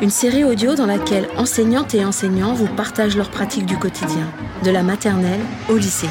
une 0.00 0.10
série 0.10 0.44
audio 0.44 0.76
dans 0.76 0.86
laquelle 0.86 1.28
enseignantes 1.36 1.94
et 1.94 2.04
enseignants 2.04 2.54
vous 2.54 2.68
partagent 2.68 3.16
leurs 3.16 3.30
pratiques 3.30 3.66
du 3.66 3.76
quotidien, 3.76 4.32
de 4.64 4.70
la 4.70 4.82
maternelle 4.84 5.40
au 5.68 5.76
lycée. 5.76 6.08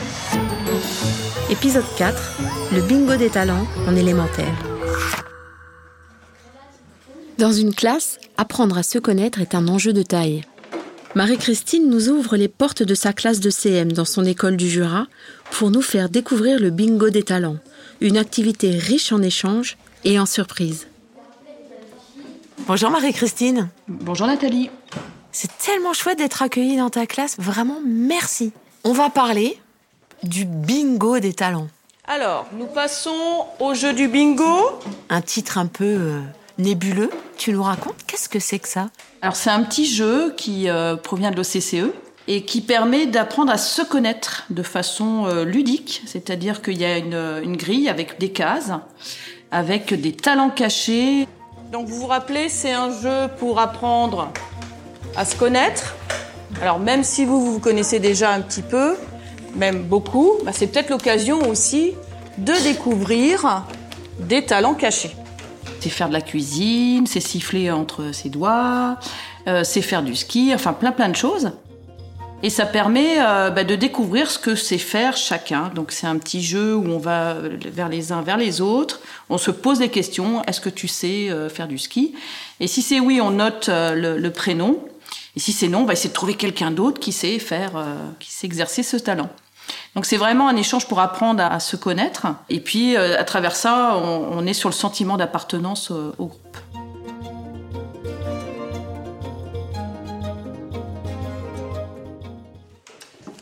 Épisode 1.49 1.85
4, 1.97 2.41
le 2.73 2.81
bingo 2.81 3.15
des 3.15 3.29
talents 3.29 3.65
en 3.87 3.95
élémentaire. 3.95 4.53
Dans 7.37 7.53
une 7.53 7.73
classe, 7.73 8.19
apprendre 8.35 8.77
à 8.77 8.83
se 8.83 8.99
connaître 8.99 9.39
est 9.39 9.55
un 9.55 9.67
enjeu 9.69 9.93
de 9.93 10.01
taille. 10.01 10.41
Marie-Christine 11.15 11.89
nous 11.89 12.09
ouvre 12.09 12.35
les 12.35 12.49
portes 12.49 12.83
de 12.83 12.93
sa 12.93 13.13
classe 13.13 13.39
de 13.39 13.49
CM 13.49 13.93
dans 13.93 14.05
son 14.05 14.25
école 14.25 14.57
du 14.57 14.69
Jura 14.69 15.07
pour 15.51 15.71
nous 15.71 15.81
faire 15.81 16.09
découvrir 16.09 16.59
le 16.59 16.71
bingo 16.71 17.09
des 17.09 17.23
talents, 17.23 17.57
une 18.01 18.17
activité 18.17 18.71
riche 18.71 19.13
en 19.13 19.21
échanges 19.21 19.77
et 20.03 20.19
en 20.19 20.25
surprises. 20.25 20.87
Bonjour 22.65 22.89
Marie-Christine. 22.89 23.69
Bonjour 23.87 24.27
Nathalie. 24.27 24.69
C'est 25.31 25.55
tellement 25.57 25.93
chouette 25.93 26.17
d'être 26.17 26.41
accueillie 26.41 26.77
dans 26.77 26.89
ta 26.89 27.05
classe. 27.05 27.35
Vraiment, 27.37 27.77
merci. 27.85 28.51
On 28.83 28.91
va 28.91 29.09
parler 29.09 29.57
du 30.23 30.45
bingo 30.45 31.19
des 31.19 31.33
talents. 31.33 31.67
Alors, 32.07 32.47
nous 32.57 32.65
passons 32.65 33.45
au 33.59 33.73
jeu 33.73 33.93
du 33.93 34.07
bingo. 34.07 34.79
Un 35.09 35.21
titre 35.21 35.57
un 35.57 35.67
peu 35.67 35.85
euh, 35.85 36.21
nébuleux. 36.57 37.11
Tu 37.37 37.53
nous 37.53 37.63
racontes 37.63 37.95
qu'est-ce 38.07 38.27
que 38.27 38.39
c'est 38.39 38.59
que 38.59 38.67
ça? 38.67 38.89
Alors, 39.21 39.35
c'est 39.35 39.49
un 39.49 39.63
petit 39.63 39.85
jeu 39.85 40.33
qui 40.35 40.67
euh, 40.67 40.95
provient 40.95 41.31
de 41.31 41.37
l'OCCE 41.37 41.93
et 42.27 42.43
qui 42.43 42.61
permet 42.61 43.05
d'apprendre 43.05 43.51
à 43.51 43.57
se 43.57 43.81
connaître 43.81 44.45
de 44.49 44.63
façon 44.63 45.25
euh, 45.27 45.45
ludique. 45.45 46.01
C'est-à-dire 46.05 46.61
qu'il 46.61 46.77
y 46.77 46.85
a 46.85 46.97
une, 46.97 47.41
une 47.43 47.55
grille 47.55 47.87
avec 47.87 48.19
des 48.19 48.31
cases, 48.31 48.71
avec 49.51 49.93
des 49.93 50.13
talents 50.13 50.49
cachés. 50.49 51.27
Donc, 51.71 51.87
vous 51.87 51.99
vous 51.99 52.07
rappelez, 52.07 52.47
c'est 52.47 52.71
un 52.71 52.91
jeu 52.91 53.27
pour 53.39 53.59
apprendre 53.59 54.31
à 55.17 55.25
se 55.25 55.35
connaître. 55.35 55.95
Alors, 56.61 56.79
même 56.79 57.03
si 57.03 57.25
vous 57.25 57.53
vous 57.53 57.59
connaissez 57.59 57.99
déjà 57.99 58.31
un 58.31 58.39
petit 58.39 58.61
peu, 58.61 58.95
même 59.55 59.83
beaucoup, 59.83 60.31
bah, 60.45 60.51
c'est 60.53 60.67
peut-être 60.67 60.89
l'occasion 60.89 61.49
aussi 61.49 61.93
de 62.37 62.53
découvrir 62.63 63.63
des 64.19 64.45
talents 64.45 64.75
cachés. 64.75 65.13
C'est 65.81 65.89
faire 65.89 66.07
de 66.07 66.13
la 66.13 66.21
cuisine, 66.21 67.05
c'est 67.05 67.19
siffler 67.19 67.69
entre 67.69 68.11
ses 68.13 68.29
doigts, 68.29 68.97
euh, 69.47 69.63
c'est 69.63 69.81
faire 69.81 70.03
du 70.03 70.15
ski, 70.15 70.51
enfin 70.53 70.73
plein 70.73 70.91
plein 70.91 71.09
de 71.09 71.15
choses. 71.15 71.51
Et 72.43 72.51
ça 72.51 72.67
permet 72.67 73.15
euh, 73.19 73.49
bah, 73.49 73.63
de 73.63 73.75
découvrir 73.75 74.29
ce 74.29 74.37
que 74.37 74.53
c'est 74.53 74.77
faire 74.77 75.17
chacun. 75.17 75.71
Donc 75.73 75.91
c'est 75.91 76.05
un 76.05 76.17
petit 76.17 76.43
jeu 76.43 76.75
où 76.75 76.87
on 76.87 76.99
va 76.99 77.35
vers 77.73 77.89
les 77.89 78.11
uns, 78.11 78.21
vers 78.21 78.37
les 78.37 78.61
autres. 78.61 78.99
On 79.29 79.39
se 79.39 79.49
pose 79.49 79.79
des 79.79 79.89
questions. 79.89 80.43
Est-ce 80.43 80.61
que 80.61 80.69
tu 80.69 80.87
sais 80.87 81.29
euh, 81.29 81.49
faire 81.49 81.67
du 81.67 81.79
ski? 81.79 82.13
Et 82.59 82.67
si 82.67 82.83
c'est 82.83 82.99
oui, 82.99 83.19
on 83.21 83.31
note 83.31 83.69
euh, 83.69 84.17
le, 84.17 84.31
prénom. 84.31 84.79
Et 85.35 85.39
si 85.39 85.51
c'est 85.51 85.67
non, 85.67 85.79
on 85.79 85.85
va 85.85 85.93
essayer 85.93 86.09
de 86.09 86.13
trouver 86.13 86.35
quelqu'un 86.35 86.69
d'autre 86.69 86.99
qui 86.99 87.11
sait 87.11 87.39
faire, 87.39 87.75
euh, 87.75 87.95
qui 88.19 88.31
sait 88.31 88.45
exercer 88.45 88.83
ce 88.83 88.97
talent. 88.97 89.29
Donc 89.95 90.05
c'est 90.05 90.17
vraiment 90.17 90.47
un 90.47 90.55
échange 90.55 90.87
pour 90.87 90.99
apprendre 90.99 91.43
à, 91.43 91.59
se 91.59 91.75
connaître. 91.75 92.27
Et 92.49 92.59
puis 92.59 92.95
euh, 92.95 93.19
à 93.19 93.23
travers 93.23 93.55
ça, 93.55 93.97
on, 93.97 94.45
est 94.45 94.53
sur 94.53 94.69
le 94.69 94.73
sentiment 94.73 95.17
d'appartenance 95.17 95.91
euh, 95.91 96.11
au 96.17 96.27
groupe. 96.27 96.57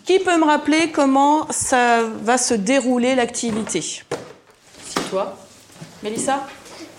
Qui 0.06 0.20
peut 0.20 0.38
me 0.38 0.46
rappeler 0.46 0.92
comment 0.92 1.48
ça 1.50 2.04
va 2.04 2.38
se 2.38 2.54
dérouler 2.54 3.16
l'activité? 3.16 3.82
C'est 3.82 5.10
toi 5.10 5.36
Mélissa? 6.04 6.46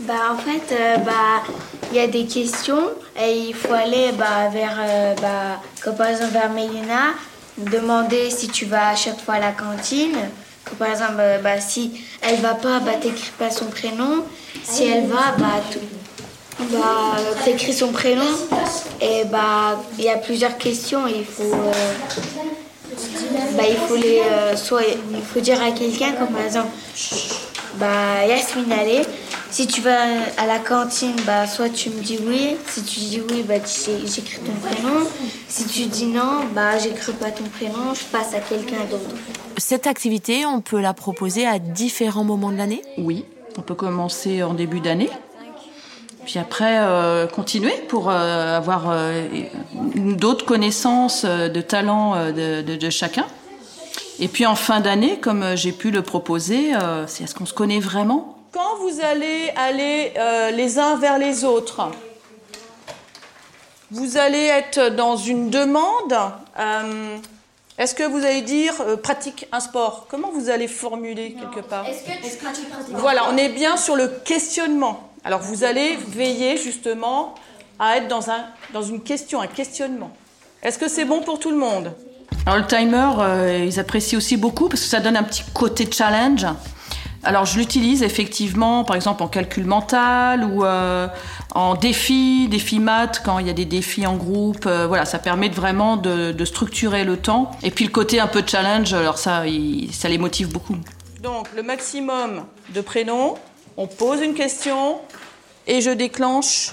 Bah 0.01 0.33
en 0.33 0.37
fait, 0.37 0.75
euh, 0.75 0.97
bah 0.99 1.45
il 1.93 1.97
y 1.97 2.01
a 2.01 2.09
des 2.09 2.27
questions 2.27 2.91
et 3.19 3.33
il 3.33 3.55
faut 3.55 3.73
aller 3.73 4.11
bah, 4.19 4.49
vers, 4.53 4.77
euh, 4.81 5.15
bah, 5.23 5.61
comme 5.83 5.95
par 5.95 6.09
exemple 6.09 6.33
vers 6.33 6.51
Mélina, 6.51 7.15
demander 7.59 8.29
si 8.31 8.49
tu 8.49 8.65
vas 8.67 8.89
à 8.89 8.97
chaque 8.97 9.21
fois 9.21 9.35
à 9.35 9.41
la 9.41 9.53
cantine. 9.53 10.19
Comme 10.65 10.79
par 10.79 10.89
exemple, 10.89 11.15
euh, 11.21 11.39
bah, 11.39 11.61
si 11.61 12.05
elle 12.21 12.41
va 12.41 12.55
pas, 12.55 12.81
bah 12.81 12.95
t'écris 13.01 13.31
pas 13.39 13.51
son 13.51 13.67
prénom. 13.67 14.25
Si 14.65 14.85
elle 14.85 15.07
va, 15.07 15.37
bah 15.39 15.63
tu 15.71 15.79
bah, 16.73 17.17
t'écris 17.45 17.73
son 17.73 17.93
prénom. 17.93 18.27
Et 19.01 19.25
bah 19.27 19.81
il 19.97 20.05
y 20.05 20.11
a 20.11 20.17
plusieurs 20.17 20.59
questions 20.59 21.07
et 21.07 21.19
il 21.19 21.25
faut 21.25 21.45
euh, 21.45 21.73
bah, 23.57 23.65
il 23.69 23.77
faut 23.77 23.97
les 23.97 24.21
euh, 24.21 24.57
soit 24.57 24.83
il 25.13 25.23
faut 25.23 25.41
dire 25.41 25.61
à 25.63 25.71
quelqu'un 25.71 26.13
comme 26.13 26.29
par 26.29 26.45
exemple 26.45 26.69
bah 27.79 28.27
Yasmine 28.27 28.73
allez. 28.73 29.03
Si 29.51 29.67
tu 29.67 29.81
vas 29.81 30.01
à 30.39 30.47
la 30.47 30.59
cantine 30.59 31.15
bah 31.27 31.47
soit 31.47 31.69
tu 31.69 31.91
me 31.91 32.01
dis 32.01 32.19
oui. 32.27 32.57
Si 32.69 32.83
tu 32.83 33.01
dis 33.01 33.23
oui 33.31 33.43
bah 33.43 33.55
j'écris 33.65 34.41
ton 34.41 34.53
prénom. 34.53 35.07
Si 35.49 35.67
tu 35.67 35.87
dis 35.87 36.07
non 36.07 36.41
bah 36.55 36.79
j'écris 36.79 37.13
pas 37.13 37.31
ton 37.31 37.45
prénom. 37.45 37.95
Je 37.95 38.05
passe 38.05 38.35
à 38.35 38.41
quelqu'un 38.41 38.85
d'autre. 38.91 39.15
Cette 39.59 39.87
activité, 39.87 40.45
on 40.45 40.61
peut 40.61 40.81
la 40.81 40.93
proposer 40.93 41.47
à 41.47 41.59
différents 41.59 42.25
moments 42.25 42.53
de 42.53 42.59
l'année? 42.59 42.83
Oui, 42.99 43.25
on 43.57 43.63
peut 43.63 43.75
commencer 43.75 44.43
en 44.43 44.53
début 44.53 44.81
d'année. 44.81 45.09
Puis 46.27 46.39
après, 46.41 46.79
euh, 46.81 47.27
continuer 47.29 47.73
pour 47.89 48.11
euh, 48.11 48.57
avoir 48.57 48.91
euh, 48.91 49.23
d'autres 49.95 50.45
connaissances 50.45 51.23
euh, 51.25 51.49
de 51.49 51.61
talents 51.61 52.15
euh, 52.17 52.33
de, 52.33 52.63
de- 52.63 52.77
de 52.77 52.91
chacun. 52.91 53.27
Et 54.19 54.27
puis 54.27 54.45
en 54.45 54.57
fin 54.57 54.81
d'année, 54.81 55.21
comme 55.21 55.55
j'ai 55.57 55.71
pu 55.73 55.93
le 55.93 56.03
proposer, 56.03 56.75
euh, 56.75 57.07
c'est 57.07 57.23
est-ce 57.25 57.35
qu'on 57.37 57.47
se 57.47 57.55
connaît 57.55 57.79
vraiment 57.79 58.37
Quand 58.53 58.77
vous 58.81 59.01
allez 59.05 59.53
aller 59.57 60.13
euh, 60.19 60.51
les 60.51 60.81
uns 60.81 60.97
vers 60.97 61.19
les 61.19 61.45
autres, 61.45 61.91
vous 63.93 64.17
allez 64.17 64.47
être 64.47 64.89
dans 64.97 65.17
une 65.17 65.49
demande. 65.51 66.13
euh, 66.59 67.17
est-ce 67.79 67.95
que 67.95 68.03
vous 68.05 68.25
allez 68.25 68.41
dire 68.43 68.73
euh, 68.81 68.97
pratique 68.97 69.47
un 69.53 69.61
sport? 69.61 70.07
Comment 70.11 70.31
vous 70.33 70.49
allez 70.51 70.67
formuler 70.67 71.37
quelque 71.39 71.61
part? 71.65 71.85
Voilà, 72.95 73.25
on 73.31 73.37
est 73.37 73.51
bien 73.51 73.77
sur 73.77 73.95
le 73.95 74.09
questionnement. 74.25 75.06
Alors 75.27 75.41
vous 75.41 75.65
allez 75.65 75.99
veiller 76.07 76.57
justement 76.57 77.35
à 77.81 77.97
être 77.97 78.07
dans, 78.07 78.31
un, 78.31 78.45
dans 78.73 78.83
une 78.83 79.01
question, 79.03 79.41
un 79.41 79.49
questionnement. 79.49 80.13
Est-ce 80.63 80.79
que 80.79 80.87
c'est 80.89 81.05
bon 81.05 81.21
pour 81.21 81.41
tout 81.41 81.51
le 81.51 81.57
monde? 81.57 81.93
Alors 82.47 82.59
le 82.61 82.67
timer, 82.69 83.09
euh, 83.19 83.65
ils 83.67 83.81
apprécient 83.81 84.19
aussi 84.19 84.37
beaucoup 84.37 84.69
parce 84.69 84.83
que 84.83 84.87
ça 84.87 85.01
donne 85.01 85.17
un 85.17 85.25
petit 85.25 85.43
côté 85.53 85.91
challenge. 85.91 86.47
Alors 87.25 87.45
je 87.45 87.59
l'utilise 87.59 88.05
effectivement, 88.05 88.85
par 88.85 88.95
exemple 88.95 89.21
en 89.21 89.27
calcul 89.27 89.65
mental 89.67 90.45
ou 90.45 90.65
euh, 90.65 91.09
en 91.57 91.75
défi, 91.75 92.47
défi 92.49 92.79
maths, 92.79 93.21
quand 93.25 93.41
il 93.41 93.49
y 93.49 93.51
a 93.51 93.53
des 93.53 93.65
défis 93.65 94.07
en 94.07 94.15
groupe. 94.15 94.67
euh, 94.67 94.87
voilà, 94.87 95.05
ça 95.07 95.19
permet 95.19 95.49
de 95.49 95.57
vraiment 95.57 95.97
de, 95.97 96.31
de 96.31 96.45
structurer 96.45 97.03
le 97.03 97.17
temps. 97.17 97.51
Et 97.65 97.73
puis 97.73 97.85
le 97.85 97.91
côté 97.91 98.21
un 98.21 98.29
peu 98.29 98.45
challenge, 98.47 98.95
alors 98.95 99.19
ça, 99.19 99.45
il- 99.49 99.93
ça 99.93 100.09
les 100.09 100.19
motive 100.19 100.53
beaucoup. 100.53 100.77
Donc 101.21 101.49
le 101.57 101.65
maximum 101.65 102.45
de 102.73 102.81
prénoms, 102.81 103.35
on 103.77 103.87
pose 103.87 104.23
une 104.23 104.35
question 104.35 105.01
et 105.67 105.81
je 105.81 105.91
déclenche 105.91 106.73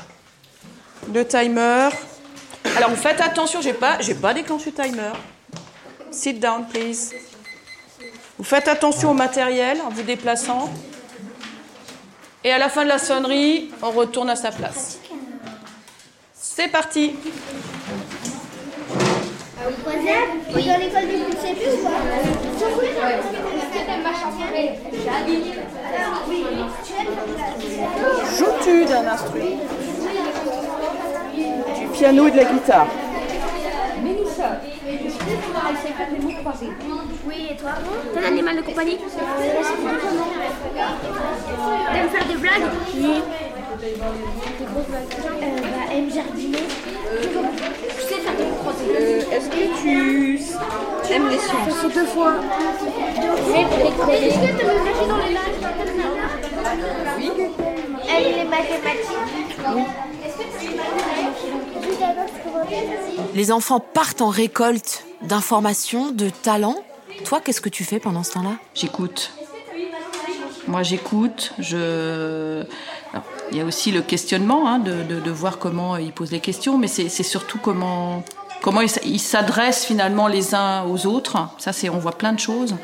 le 1.14 1.26
timer. 1.28 1.90
Alors 2.78 2.90
vous 2.90 2.96
faites 2.96 3.22
attention, 3.22 3.62
j'ai 3.62 3.74
pas, 3.74 3.98
pas 4.22 4.34
déclenché 4.34 4.72
le 4.76 4.84
timer. 4.84 5.12
Sit 6.12 6.40
down, 6.40 6.66
please. 6.68 7.14
Vous 8.38 8.44
faites 8.44 8.68
attention 8.68 9.12
au 9.12 9.14
matériel 9.14 9.82
en 9.82 9.90
vous 9.90 10.04
déplaçant. 10.04 10.72
Et 12.44 12.52
à 12.52 12.58
la 12.58 12.70
fin 12.70 12.84
de 12.84 12.90
la 12.90 13.00
sonnerie, 13.00 13.72
on 13.82 13.92
retourne 13.92 14.30
à 14.30 14.36
sa 14.36 14.52
place. 14.52 15.00
C'est 16.34 16.68
parti. 16.68 17.14
Dans 19.64 19.70
l'école 20.78 21.08
des 21.08 21.20
c'est 21.42 21.56
plus 21.56 21.76
Joues-tu 28.38 28.86
d'un 28.86 29.08
instrument. 29.08 29.58
Du 31.80 31.86
piano 31.94 32.28
et 32.28 32.32
de 32.32 32.38
la 32.38 32.44
guitare. 32.44 32.88
Oui, 37.26 37.48
et 37.52 37.56
toi 37.56 37.72
T'es 38.14 38.20
un 38.20 38.28
animal 38.28 38.58
de 38.58 38.62
compagnie? 38.64 38.98
T'aimes 41.94 42.10
faire 42.10 42.28
des 42.28 42.36
blagues? 42.36 42.70
Oui. 42.96 43.22
Euh, 43.84 43.90
bah, 45.62 45.94
aime 45.94 46.10
jardiner. 46.10 46.58
Tu 46.58 48.02
sais 48.02 48.16
faire 48.22 48.38
des 48.38 48.46
croisés 48.58 48.84
est-ce 49.30 49.50
que 49.50 49.82
tu 49.82 51.14
aimes 51.14 51.30
les 51.30 51.38
sciences? 51.38 51.76
C'est 51.82 51.94
deux 51.94 52.06
fois. 52.06 52.36
Est-ce 54.10 54.36
que 54.36 54.48
tu 54.58 54.66
veux 54.66 55.08
dans 55.08 55.18
les 55.18 55.36
Oui. 57.18 57.32
Elle 58.10 58.36
les 58.38 58.46
mathématiques 58.46 59.58
Oui. 59.76 59.84
Les 63.36 63.52
enfants 63.52 63.82
partent 63.82 64.22
en 64.22 64.30
récolte 64.30 65.04
d'informations, 65.24 66.12
de 66.12 66.30
talents. 66.30 66.78
Toi, 67.26 67.42
qu'est-ce 67.42 67.62
que 67.62 67.70
tu 67.70 67.84
fais 67.84 68.00
pendant 68.00 68.24
ce 68.24 68.32
temps-là? 68.34 68.56
J'écoute. 68.76 69.34
Moi, 70.68 70.84
j'écoute. 70.84 71.54
Je... 71.60 72.64
il 73.54 73.60
y 73.60 73.62
a 73.62 73.66
aussi 73.66 73.92
le 73.92 74.02
questionnement, 74.02 74.68
hein, 74.68 74.80
de, 74.80 75.32
voir 75.32 75.60
comment 75.60 75.96
ils 75.98 76.12
posent 76.12 76.32
les 76.32 76.40
questions, 76.40 76.78
mais 76.78 76.88
c'est 76.88 77.10
surtout 77.10 77.60
comment, 77.60 78.24
comment 78.62 78.82
ils 78.82 79.20
s'adressent 79.20 79.86
finalement 79.86 80.28
les 80.28 80.56
uns 80.56 80.86
aux 80.86 81.06
autres. 81.06 81.38
Ça, 81.60 81.72
c'est, 81.72 81.90
on 81.90 82.00
voit 82.00 82.18
plein 82.18 82.34
de 82.34 82.40
choses. 82.40 82.76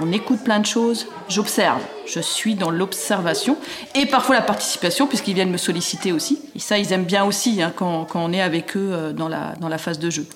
On 0.00 0.12
écoute 0.12 0.44
plein 0.44 0.60
de 0.60 0.66
choses, 0.66 1.08
j'observe, 1.28 1.80
je 2.06 2.20
suis 2.20 2.54
dans 2.54 2.70
l'observation 2.70 3.56
et 3.94 4.06
parfois 4.06 4.36
la 4.36 4.42
participation 4.42 5.06
puisqu'ils 5.06 5.34
viennent 5.34 5.50
me 5.50 5.56
solliciter 5.56 6.12
aussi. 6.12 6.38
Et 6.54 6.58
ça, 6.58 6.78
ils 6.78 6.92
aiment 6.92 7.06
bien 7.06 7.24
aussi 7.24 7.62
hein, 7.62 7.72
quand, 7.74 8.06
on 8.14 8.32
est 8.32 8.42
avec 8.42 8.76
eux 8.76 8.90
euh, 8.92 9.12
dans 9.12 9.28
la, 9.28 9.54
dans 9.60 9.68
la 9.68 9.78
phase 9.78 9.98
de 9.98 10.10
jeu. 10.10 10.26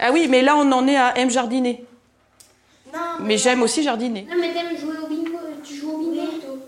Ah 0.00 0.10
oui, 0.12 0.26
mais 0.28 0.42
là 0.42 0.56
on 0.56 0.72
en 0.72 0.88
est 0.88 0.96
à 0.96 1.16
M 1.18 1.30
jardiner. 1.30 1.84
Non, 2.92 3.00
mais, 3.20 3.36
j'aime 3.36 3.62
aussi 3.62 3.82
jardiner. 3.82 4.26
Non, 4.28 4.36
mais 4.40 4.52
t'aimes 4.54 4.78
jouer 4.80 4.96
au 5.04 5.06
bingo, 5.06 5.38
tu 5.62 5.76
joues 5.76 5.90
au 5.90 5.98
bingo 5.98 6.58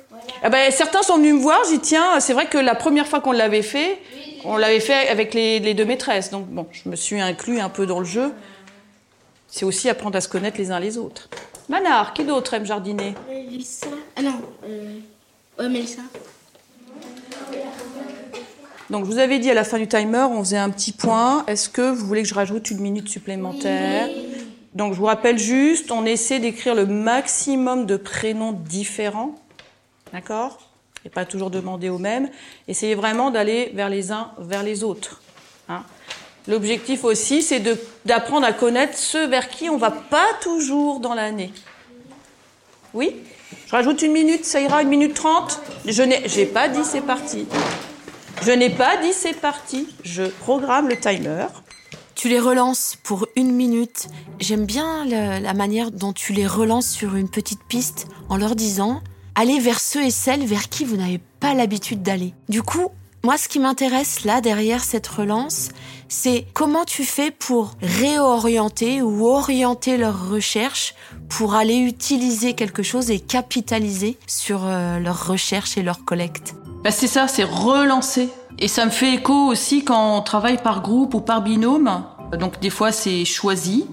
ah 0.42 0.48
ben, 0.48 0.70
Certains 0.70 1.02
sont 1.02 1.16
venus 1.16 1.34
me 1.34 1.40
voir, 1.40 1.58
j'y 1.68 1.78
tiens. 1.80 2.20
C'est 2.20 2.32
vrai 2.32 2.46
que 2.46 2.58
la 2.58 2.74
première 2.74 3.06
fois 3.06 3.20
qu'on 3.20 3.32
l'avait 3.32 3.62
fait, 3.62 3.98
on 4.44 4.56
l'avait 4.56 4.80
fait 4.80 5.08
avec 5.08 5.34
les, 5.34 5.60
les, 5.60 5.74
deux 5.74 5.84
maîtresses. 5.84 6.30
Donc 6.30 6.46
bon, 6.46 6.66
je 6.72 6.88
me 6.88 6.96
suis 6.96 7.20
inclus 7.20 7.60
un 7.60 7.68
peu 7.68 7.86
dans 7.86 7.98
le 7.98 8.06
jeu. 8.06 8.32
C'est 9.48 9.64
aussi 9.64 9.88
apprendre 9.88 10.16
à 10.16 10.20
se 10.20 10.28
connaître 10.28 10.58
les 10.58 10.70
uns 10.70 10.80
les 10.80 10.96
autres. 10.96 11.28
Manard, 11.68 12.14
qui 12.14 12.24
d'autre 12.24 12.54
aime 12.54 12.66
jardiner? 12.66 13.14
Mélissa. 13.28 13.86
Ah 14.16 14.22
non, 14.22 14.40
euh... 14.64 14.98
ouais, 15.58 15.68
Mélissa. 15.68 16.02
Donc, 18.90 19.04
je 19.04 19.10
vous 19.10 19.18
avais 19.18 19.38
dit 19.38 19.50
à 19.50 19.54
la 19.54 19.62
fin 19.62 19.78
du 19.78 19.86
timer, 19.86 20.26
on 20.32 20.40
faisait 20.40 20.58
un 20.58 20.70
petit 20.70 20.90
point. 20.90 21.44
Est-ce 21.46 21.68
que 21.68 21.92
vous 21.92 22.04
voulez 22.04 22.22
que 22.22 22.28
je 22.28 22.34
rajoute 22.34 22.72
une 22.72 22.80
minute 22.80 23.08
supplémentaire? 23.08 24.08
Donc, 24.74 24.94
je 24.94 24.98
vous 24.98 25.04
rappelle 25.04 25.38
juste, 25.38 25.92
on 25.92 26.04
essaie 26.04 26.40
d'écrire 26.40 26.74
le 26.74 26.86
maximum 26.86 27.86
de 27.86 27.96
prénoms 27.96 28.50
différents. 28.52 29.36
D'accord? 30.12 30.58
Et 31.04 31.08
pas 31.08 31.24
toujours 31.24 31.50
demander 31.50 31.88
aux 31.88 31.98
mêmes. 31.98 32.28
Essayez 32.68 32.94
vraiment 32.94 33.30
d'aller 33.30 33.70
vers 33.74 33.88
les 33.88 34.12
uns, 34.12 34.32
vers 34.38 34.62
les 34.62 34.84
autres. 34.84 35.20
Hein 35.68 35.82
L'objectif 36.48 37.04
aussi, 37.04 37.42
c'est 37.42 37.62
d'apprendre 38.04 38.46
à 38.46 38.52
connaître 38.52 38.96
ceux 38.96 39.26
vers 39.26 39.48
qui 39.48 39.68
on 39.68 39.74
ne 39.74 39.80
va 39.80 39.90
pas 39.90 40.26
toujours 40.40 41.00
dans 41.00 41.14
l'année. 41.14 41.52
Oui? 42.92 43.16
Je 43.66 43.72
rajoute 43.72 44.02
une 44.02 44.12
minute, 44.12 44.44
ça 44.44 44.60
ira, 44.60 44.82
une 44.82 44.88
minute 44.88 45.14
trente? 45.14 45.60
Je 45.86 46.02
n'ai 46.02 46.46
pas 46.46 46.68
dit 46.68 46.84
c'est 46.84 47.02
parti. 47.02 47.46
Je 48.42 48.52
n'ai 48.52 48.70
pas 48.70 48.96
dit 48.96 49.12
c'est 49.12 49.38
parti. 49.38 49.88
Je 50.02 50.24
programme 50.24 50.88
le 50.88 50.98
timer. 50.98 51.46
Tu 52.14 52.28
les 52.28 52.40
relances 52.40 52.96
pour 53.02 53.26
une 53.36 53.52
minute. 53.52 54.08
J'aime 54.40 54.64
bien 54.64 55.04
la 55.04 55.54
manière 55.54 55.90
dont 55.90 56.12
tu 56.12 56.32
les 56.32 56.46
relances 56.46 56.88
sur 56.88 57.16
une 57.16 57.28
petite 57.28 57.62
piste 57.64 58.08
en 58.28 58.36
leur 58.36 58.56
disant 58.56 59.02
allez 59.40 59.58
vers 59.58 59.80
ceux 59.80 60.04
et 60.04 60.10
celles 60.10 60.44
vers 60.44 60.68
qui 60.68 60.84
vous 60.84 60.96
n'avez 60.96 61.18
pas 61.40 61.54
l'habitude 61.54 62.02
d'aller. 62.02 62.34
Du 62.50 62.62
coup, 62.62 62.88
moi, 63.24 63.38
ce 63.38 63.48
qui 63.48 63.58
m'intéresse 63.58 64.24
là 64.24 64.42
derrière 64.42 64.84
cette 64.84 65.06
relance, 65.06 65.70
c'est 66.08 66.44
comment 66.52 66.84
tu 66.84 67.04
fais 67.04 67.30
pour 67.30 67.74
réorienter 67.80 69.00
ou 69.00 69.26
orienter 69.26 69.96
leurs 69.96 70.28
recherches 70.28 70.94
pour 71.30 71.54
aller 71.54 71.78
utiliser 71.78 72.52
quelque 72.52 72.82
chose 72.82 73.10
et 73.10 73.18
capitaliser 73.18 74.18
sur 74.26 74.60
euh, 74.64 74.98
leurs 74.98 75.26
recherches 75.26 75.78
et 75.78 75.82
leur 75.82 76.04
collecte. 76.04 76.54
Bah 76.84 76.90
c'est 76.90 77.06
ça, 77.06 77.26
c'est 77.26 77.44
relancer. 77.44 78.28
Et 78.58 78.68
ça 78.68 78.84
me 78.84 78.90
fait 78.90 79.14
écho 79.14 79.46
aussi 79.46 79.84
quand 79.84 80.18
on 80.18 80.20
travaille 80.20 80.62
par 80.62 80.82
groupe 80.82 81.14
ou 81.14 81.20
par 81.20 81.40
binôme. 81.40 82.04
Donc 82.38 82.60
des 82.60 82.70
fois 82.70 82.92
c'est 82.92 83.24
choisi, 83.24 83.86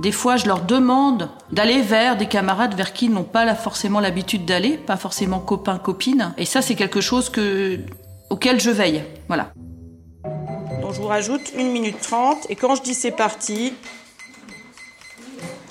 des 0.00 0.12
fois 0.12 0.36
je 0.36 0.46
leur 0.46 0.62
demande 0.62 1.30
d'aller 1.52 1.82
vers 1.82 2.16
des 2.16 2.26
camarades 2.26 2.74
vers 2.74 2.92
qui 2.92 3.06
ils 3.06 3.12
n'ont 3.12 3.24
pas 3.24 3.54
forcément 3.54 4.00
l'habitude 4.00 4.44
d'aller, 4.44 4.78
pas 4.78 4.96
forcément 4.96 5.40
copains 5.40 5.78
copines. 5.78 6.32
Et 6.38 6.44
ça 6.44 6.62
c'est 6.62 6.74
quelque 6.74 7.00
chose 7.00 7.28
que 7.28 7.80
auquel 8.30 8.60
je 8.60 8.70
veille. 8.70 9.04
Voilà. 9.28 9.52
Donc 10.80 10.94
je 10.94 11.00
vous 11.00 11.08
rajoute 11.08 11.52
une 11.56 11.70
minute 11.70 12.00
30 12.00 12.46
et 12.48 12.56
quand 12.56 12.74
je 12.76 12.82
dis 12.82 12.94
c'est 12.94 13.10
parti, 13.10 13.74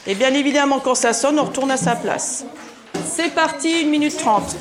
et 0.05 0.15
bien 0.15 0.33
évidemment 0.33 0.79
quand 0.79 0.95
ça 0.95 1.13
sonne, 1.13 1.39
on 1.39 1.45
retourne 1.45 1.71
à 1.71 1.77
sa 1.77 1.95
place. 1.95 2.45
C'est 3.05 3.33
parti, 3.33 3.81
une 3.81 3.89
minute 3.89 4.15
30. 4.17 4.55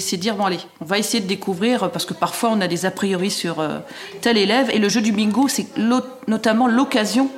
C'est 0.00 0.16
dire, 0.16 0.36
bon 0.36 0.44
allez, 0.44 0.60
on 0.80 0.84
va 0.84 0.98
essayer 0.98 1.20
de 1.20 1.26
découvrir, 1.26 1.90
parce 1.90 2.04
que 2.04 2.14
parfois 2.14 2.50
on 2.52 2.60
a 2.60 2.68
des 2.68 2.86
a 2.86 2.92
priori 2.92 3.32
sur 3.32 3.58
euh, 3.58 3.80
tel 4.20 4.38
élève, 4.38 4.70
et 4.70 4.78
le 4.78 4.88
jeu 4.88 5.00
du 5.00 5.10
bingo, 5.10 5.48
c'est 5.48 5.66
notamment 6.28 6.68
l'occasion 6.68 7.28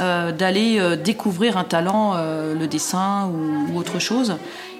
euh, 0.00 0.30
d'aller 0.30 0.78
euh, 0.78 0.94
découvrir 0.94 1.56
un 1.56 1.64
talent, 1.64 2.14
le 2.14 2.66
dessin 2.66 3.28
ou, 3.28 3.76
autre 3.76 3.98
chose 3.98 4.36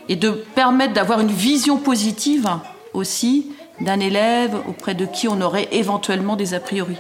et 0.08 0.14
de 0.14 0.30
permettre 0.30 0.92
d'avoir 0.92 1.20
une 1.20 1.30
vision 1.30 1.76
positive 1.76 2.48
aussi 2.92 3.46
d'un 3.80 3.98
élève 3.98 4.54
auprès 4.68 4.94
de 4.94 5.04
qui 5.04 5.26
on 5.26 5.40
aurait 5.40 5.68
éventuellement 5.72 6.36
des 6.36 6.54
a 6.54 6.60
priori. 6.60 6.94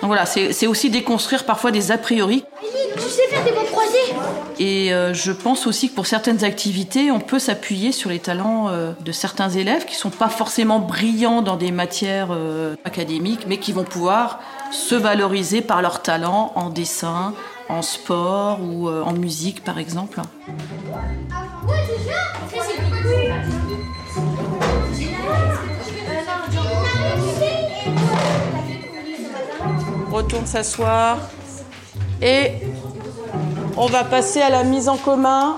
Donc 0.00 0.08
voilà, 0.08 0.26
c'est 0.26 0.66
aussi 0.66 0.90
déconstruire 0.90 1.44
parfois 1.44 1.70
des 1.70 1.92
a 1.92 1.98
priori. 1.98 2.44
Tu 3.08 3.14
sais 3.14 3.26
faire 3.28 3.42
des 3.42 3.52
mots 3.52 3.64
croisés 3.64 4.14
Et 4.58 4.92
euh, 4.92 5.14
je 5.14 5.32
pense 5.32 5.66
aussi 5.66 5.88
que 5.88 5.94
pour 5.94 6.06
certaines 6.06 6.44
activités, 6.44 7.10
on 7.10 7.20
peut 7.20 7.38
s'appuyer 7.38 7.90
sur 7.90 8.10
les 8.10 8.18
talents 8.18 8.68
euh, 8.68 8.92
de 9.00 9.12
certains 9.12 9.48
élèves 9.48 9.86
qui 9.86 9.94
ne 9.94 9.98
sont 9.98 10.10
pas 10.10 10.28
forcément 10.28 10.78
brillants 10.78 11.40
dans 11.40 11.56
des 11.56 11.72
matières 11.72 12.28
euh, 12.32 12.74
académiques, 12.84 13.46
mais 13.48 13.56
qui 13.56 13.72
vont 13.72 13.84
pouvoir 13.84 14.40
se 14.70 14.94
valoriser 14.94 15.62
par 15.62 15.80
leur 15.80 16.02
talent 16.02 16.52
en 16.54 16.68
dessin, 16.68 17.32
en 17.70 17.80
sport 17.80 18.60
ou 18.60 18.90
en 18.90 19.12
musique 19.14 19.64
par 19.64 19.78
exemple. 19.78 20.20
retourne 30.10 30.46
s'asseoir. 30.46 31.18
Et 32.20 32.50
on 33.80 33.86
va 33.86 34.02
passer 34.02 34.40
à 34.40 34.50
la 34.50 34.64
mise 34.64 34.88
en 34.88 34.96
commun. 34.96 35.56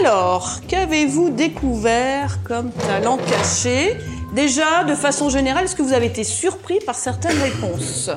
Alors, 0.00 0.60
qu'avez-vous 0.66 1.28
découvert 1.28 2.42
comme 2.42 2.70
talent 2.70 3.18
caché? 3.18 3.96
Déjà, 4.32 4.84
de 4.84 4.94
façon 4.94 5.28
générale, 5.28 5.64
est-ce 5.64 5.76
que 5.76 5.82
vous 5.82 5.92
avez 5.92 6.06
été 6.06 6.24
surpris 6.24 6.78
par 6.84 6.94
certaines 6.94 7.38
réponses? 7.38 8.10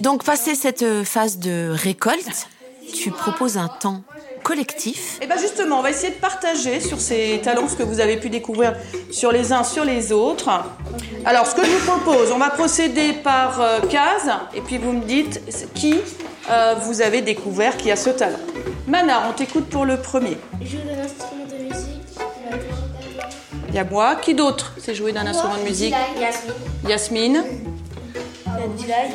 Donc, 0.00 0.24
passer 0.24 0.54
cette 0.54 1.04
phase 1.04 1.38
de 1.38 1.70
récolte, 1.70 2.48
tu 2.94 3.10
proposes 3.10 3.56
un 3.56 3.68
temps 3.68 4.02
collectif. 4.42 5.18
Et 5.20 5.24
eh 5.24 5.26
bien 5.26 5.38
justement, 5.38 5.80
on 5.80 5.82
va 5.82 5.90
essayer 5.90 6.12
de 6.12 6.20
partager 6.20 6.78
sur 6.78 7.00
ces 7.00 7.40
talents 7.42 7.66
ce 7.66 7.74
que 7.74 7.82
vous 7.82 7.98
avez 7.98 8.16
pu 8.16 8.30
découvrir 8.30 8.76
sur 9.10 9.32
les 9.32 9.52
uns 9.52 9.64
sur 9.64 9.84
les 9.84 10.12
autres. 10.12 10.48
Alors, 11.28 11.44
ce 11.44 11.56
que 11.56 11.64
je 11.64 11.70
vous 11.72 11.84
propose, 11.84 12.30
on 12.30 12.38
va 12.38 12.50
procéder 12.50 13.12
par 13.12 13.60
euh, 13.60 13.80
case 13.80 14.30
et 14.54 14.60
puis 14.60 14.78
vous 14.78 14.92
me 14.92 15.04
dites 15.04 15.42
qui 15.74 15.96
euh, 16.48 16.76
vous 16.82 17.02
avez 17.02 17.20
découvert 17.20 17.76
qui 17.76 17.90
a 17.90 17.96
ce 17.96 18.10
talent. 18.10 18.38
Manard, 18.86 19.24
on 19.28 19.32
t'écoute 19.32 19.68
pour 19.68 19.84
le 19.84 19.96
premier. 19.96 20.38
Jouer 20.62 20.82
d'un 20.84 21.02
instrument 21.02 21.46
de 21.46 21.64
musique. 21.64 22.02
Il 23.68 23.74
y 23.74 23.78
a 23.80 23.84
moi. 23.84 24.14
Qui 24.22 24.34
d'autre 24.34 24.72
sait 24.78 24.94
jouer 24.94 25.10
d'un 25.10 25.26
instrument 25.26 25.56
de 25.56 25.64
musique 25.64 25.92
Yasmine. 26.20 26.52
Yasmine. 26.88 27.44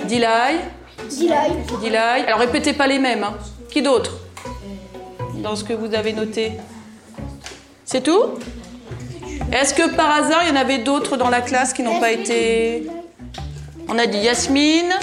Dilay. 0.05 0.59
Dilay. 1.07 1.49
Dilay. 1.79 2.25
Alors 2.27 2.39
répétez 2.39 2.73
pas 2.73 2.87
les 2.87 2.99
mêmes. 2.99 3.23
Hein. 3.23 3.37
Qui 3.69 3.81
d'autre 3.81 4.17
dans 5.35 5.55
ce 5.55 5.63
que 5.63 5.71
vous 5.71 5.95
avez 5.95 6.11
noté? 6.11 6.51
C'est 7.85 8.01
tout? 8.01 8.37
Est-ce 9.51 9.73
que 9.73 9.95
par 9.95 10.09
hasard, 10.11 10.43
il 10.43 10.49
y 10.49 10.51
en 10.51 10.55
avait 10.55 10.77
d'autres 10.79 11.17
dans 11.17 11.29
la 11.29 11.41
classe 11.41 11.73
qui 11.73 11.83
n'ont 11.83 11.99
pas 11.99 12.11
été... 12.11 12.87
On 13.89 13.97
a 13.97 14.05
dit 14.05 14.19
Yasmine, 14.19 14.93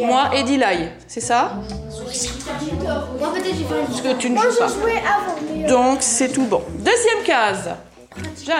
moi 0.00 0.30
et 0.34 0.42
Dilay, 0.42 0.92
c'est 1.06 1.20
ça 1.20 1.60
Parce 2.04 2.26
que 4.02 4.14
tu 4.18 4.30
ne 4.30 4.36
joues 4.36 4.58
pas. 4.58 4.70
Euh, 4.70 5.68
Donc 5.68 5.98
c'est 6.00 6.32
tout 6.32 6.44
bon. 6.44 6.62
Deuxième 6.78 7.24
case. 7.24 7.70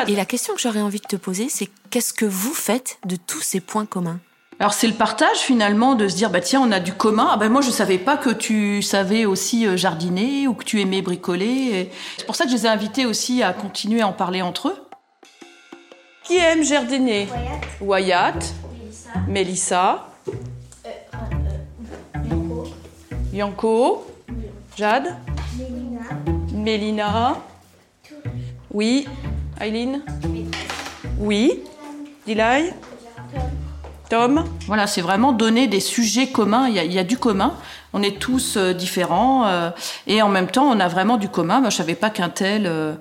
Et 0.06 0.14
la 0.16 0.24
question 0.24 0.54
que 0.54 0.60
j'aurais 0.60 0.80
envie 0.80 1.00
de 1.00 1.06
te 1.06 1.16
poser, 1.16 1.48
c'est 1.50 1.68
qu'est-ce 1.90 2.14
que 2.14 2.24
vous 2.24 2.54
faites 2.54 2.98
de 3.04 3.16
tous 3.16 3.40
ces 3.42 3.60
points 3.60 3.86
communs? 3.86 4.20
Alors 4.60 4.72
c'est 4.72 4.86
le 4.88 4.94
partage 4.94 5.38
finalement 5.38 5.94
de 5.94 6.08
se 6.08 6.16
dire 6.16 6.30
bah 6.30 6.40
tiens 6.40 6.60
on 6.60 6.72
a 6.72 6.80
du 6.80 6.92
commun 6.92 7.28
ah 7.30 7.36
ben 7.36 7.48
moi 7.48 7.60
je 7.60 7.70
savais 7.70 7.96
pas 7.96 8.16
que 8.16 8.30
tu 8.30 8.82
savais 8.82 9.24
aussi 9.24 9.68
euh, 9.68 9.76
jardiner 9.76 10.48
ou 10.48 10.54
que 10.54 10.64
tu 10.64 10.80
aimais 10.80 11.00
bricoler 11.00 11.92
c'est 12.16 12.26
pour 12.26 12.34
ça 12.34 12.42
que 12.42 12.50
je 12.50 12.56
les 12.56 12.66
ai 12.66 12.68
invités 12.68 13.06
aussi 13.06 13.40
à 13.44 13.52
continuer 13.52 14.00
à 14.00 14.08
en 14.08 14.12
parler 14.12 14.42
entre 14.42 14.70
eux. 14.70 14.87
Qui 16.28 16.36
aime 16.36 16.62
jardiner 16.62 17.26
Wyatt. 17.80 18.54
Mélissa. 19.26 20.08
Yanko. 23.32 24.06
Jade. 24.76 25.16
Mélina. 26.52 27.38
Oui. 28.70 29.08
Aileen 29.58 30.02
Oui. 31.18 31.62
Dilay 32.26 32.74
Tom 34.10 34.44
Voilà, 34.66 34.86
c'est 34.86 35.00
vraiment 35.00 35.32
donner 35.32 35.66
des 35.66 35.80
sujets 35.80 36.28
communs. 36.28 36.68
Il 36.68 36.92
y 36.92 36.98
a, 36.98 37.04
du 37.04 37.16
commun. 37.16 37.54
On 37.94 38.02
est 38.02 38.18
tous 38.18 38.58
euh, 38.58 38.74
différents. 38.74 39.46
Euh, 39.46 39.70
et 40.06 40.20
en 40.20 40.28
même 40.28 40.48
temps, 40.48 40.66
on 40.66 40.78
a 40.78 40.88
vraiment 40.88 41.16
du 41.16 41.30
commun. 41.30 41.60
Moi, 41.60 41.70
je 41.70 41.76
savais 41.76 41.94
pas 41.94 42.10
qu'un 42.10 42.28
tel 42.28 42.66
euh, 42.66 42.94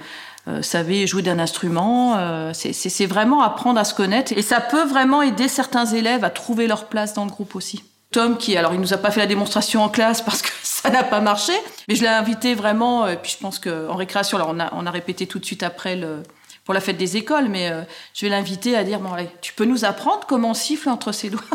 savait 0.62 1.08
jouer 1.08 1.22
d'un 1.22 1.40
instrument. 1.40 2.18
c'est 2.54 3.06
vraiment 3.06 3.42
apprendre 3.42 3.80
à 3.80 3.84
se 3.84 3.94
connaître. 3.94 4.32
Et 4.36 4.42
ça 4.42 4.62
peut 4.62 4.84
vraiment 4.84 5.22
aider 5.22 5.48
certains 5.48 5.86
élèves 5.86 6.24
à 6.24 6.30
trouver 6.30 6.68
leur 6.68 6.86
place 6.86 7.14
dans 7.14 7.26
le 7.26 7.32
groupe 7.32 7.56
aussi. 7.56 7.84
Tom, 8.12 8.38
qui, 8.38 8.56
alors, 8.56 8.74
il 8.74 8.80
nous 8.80 8.94
a 8.94 8.98
pas 8.98 9.12
fait 9.12 9.20
la 9.20 9.28
démonstration 9.28 9.84
en 9.84 9.90
classe 9.90 10.22
parce 10.22 10.42
que 10.42 10.50
ça 10.64 10.90
n'a 10.90 11.04
pas 11.04 11.20
marché, 11.20 11.54
mais 11.88 11.96
je 11.96 12.02
l'ai 12.02 12.08
invité 12.08 12.56
vraiment, 12.56 13.08
et 13.08 13.18
puis 13.18 13.32
je 13.32 13.38
pense 13.38 13.60
qu'en 13.60 13.96
récréation, 13.96 14.38
alors 14.38 14.52
on 14.54 14.60
a, 14.60 14.74
on 14.74 14.86
a 14.86 14.92
répété 14.92 15.28
tout 15.28 15.40
de 15.40 15.46
suite 15.46 15.64
après 15.64 15.96
le, 15.96 16.24
pour 16.64 16.74
la 16.74 16.80
fête 16.80 16.98
des 16.98 17.18
écoles, 17.18 17.50
mais 17.50 17.70
euh, 17.70 17.82
je 18.14 18.26
vais 18.26 18.30
l'inviter 18.30 18.76
à 18.76 18.84
dire 18.84 19.00
bon, 19.00 19.14
allez, 19.14 19.30
tu 19.42 19.54
peux 19.54 19.66
nous 19.66 19.86
apprendre 19.86 20.26
comment 20.28 20.52
on 20.52 20.54
siffle 20.54 20.90
entre 20.90 21.12
ses 21.12 21.30
doigts 21.30 21.42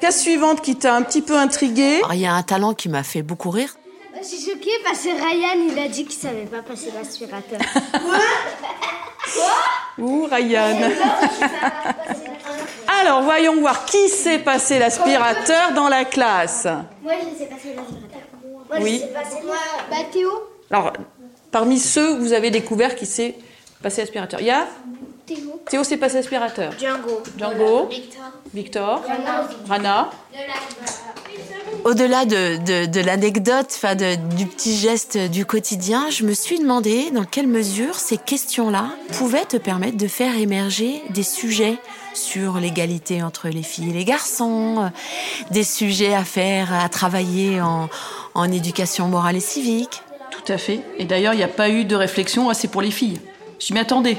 Case 0.00 0.20
suivante 0.20 0.62
qui 0.62 0.76
t'a 0.76 0.96
un 0.96 1.02
petit 1.02 1.22
peu 1.22 1.38
intrigué. 1.38 2.00
Il 2.12 2.18
y 2.18 2.26
a 2.26 2.34
un 2.34 2.42
talent 2.42 2.74
qui 2.74 2.88
m'a 2.88 3.04
fait 3.04 3.22
beaucoup 3.22 3.50
rire. 3.50 3.76
Je 4.22 4.28
suis 4.28 4.50
choquée 4.50 4.70
parce 4.84 5.00
que 5.00 5.08
Ryan, 5.08 5.66
il 5.68 5.78
a 5.78 5.88
dit 5.88 6.04
qu'il 6.04 6.18
savait 6.18 6.44
pas 6.46 6.62
passer 6.62 6.92
l'aspirateur. 6.94 7.58
Quoi 7.92 8.18
Quoi 9.34 9.52
Ouh, 9.98 10.28
Ryan. 10.30 10.76
Alors, 13.00 13.22
voyons 13.22 13.60
voir 13.60 13.84
qui 13.84 14.08
sait 14.08 14.38
passer 14.38 14.78
l'aspirateur 14.78 15.72
dans 15.72 15.88
la 15.88 16.04
classe. 16.04 16.68
Moi, 17.02 17.14
je 17.18 17.38
sais 17.38 17.46
passer 17.46 17.74
l'aspirateur 17.74 18.22
oui. 18.80 19.02
Bah, 19.90 19.96
Théo. 20.10 20.30
Alors, 20.70 20.92
parmi 21.50 21.78
ceux, 21.78 22.16
vous 22.16 22.32
avez 22.32 22.50
découvert 22.50 22.94
qui 22.96 23.06
sait 23.06 23.34
passer 23.82 24.02
aspirateur. 24.02 24.40
Il 24.40 24.46
y 24.46 24.50
a 24.50 24.66
Théo. 25.26 25.60
Théo 25.68 25.84
sait 25.84 25.96
passer 25.96 26.18
aspirateur. 26.18 26.72
Django. 26.78 27.22
Django. 27.36 27.86
Victor. 27.86 28.22
Victor. 28.54 29.02
Rana. 29.68 30.10
Au-delà 31.84 32.26
de, 32.26 33.00
l'anecdote, 33.00 33.80
du 34.36 34.46
petit 34.46 34.76
geste 34.76 35.18
du 35.18 35.44
quotidien, 35.44 36.10
je 36.10 36.24
me 36.24 36.32
suis 36.32 36.60
demandé 36.60 37.10
dans 37.10 37.24
quelle 37.24 37.48
mesure 37.48 37.96
ces 37.96 38.18
questions-là 38.18 38.90
pouvaient 39.14 39.44
te 39.44 39.56
permettre 39.56 39.96
de 39.96 40.06
faire 40.06 40.36
émerger 40.36 41.02
des 41.10 41.24
sujets 41.24 41.78
sur 42.14 42.58
l'égalité 42.58 43.22
entre 43.22 43.48
les 43.48 43.64
filles 43.64 43.90
et 43.90 43.94
les 43.94 44.04
garçons, 44.04 44.92
des 45.50 45.64
sujets 45.64 46.14
à 46.14 46.24
faire, 46.24 46.72
à 46.72 46.88
travailler 46.88 47.60
en, 47.60 47.88
éducation 48.52 49.08
morale 49.08 49.36
et 49.36 49.40
civique. 49.40 50.02
Tout 50.30 50.52
à 50.52 50.58
fait. 50.58 50.80
Et 50.98 51.04
d'ailleurs, 51.04 51.34
il 51.34 51.38
n'y 51.38 51.42
a 51.42 51.48
pas 51.48 51.68
eu 51.68 51.84
de 51.84 51.96
réflexion, 51.96 52.48
assez 52.48 52.68
pour 52.68 52.82
les 52.82 52.92
filles. 52.92 53.20
Je 53.58 53.74
m'y 53.74 53.80
attendais. 53.80 54.18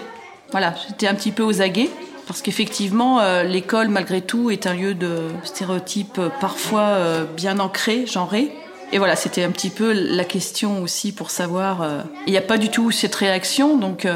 Voilà, 0.51 0.75
j'étais 0.87 1.07
un 1.07 1.15
petit 1.15 1.31
peu 1.31 1.43
aux 1.43 1.61
aguets. 1.61 1.89
Parce 2.27 2.41
qu'effectivement, 2.41 3.19
euh, 3.19 3.43
l'école, 3.43 3.89
malgré 3.89 4.21
tout, 4.21 4.49
est 4.49 4.67
un 4.67 4.73
lieu 4.73 4.93
de 4.93 5.27
stéréotypes 5.43 6.19
euh, 6.19 6.29
parfois 6.39 6.81
euh, 6.81 7.25
bien 7.25 7.59
ancrés, 7.59 8.05
genrés. 8.05 8.51
Et 8.91 8.97
voilà, 8.97 9.15
c'était 9.15 9.43
un 9.43 9.51
petit 9.51 9.69
peu 9.69 9.91
la 9.91 10.23
question 10.23 10.83
aussi 10.83 11.11
pour 11.11 11.31
savoir. 11.31 11.83
Il 12.27 12.31
n'y 12.31 12.37
a 12.37 12.43
pas 12.43 12.59
du 12.59 12.69
tout 12.69 12.91
cette 12.91 13.15
réaction, 13.15 13.75
donc. 13.75 14.07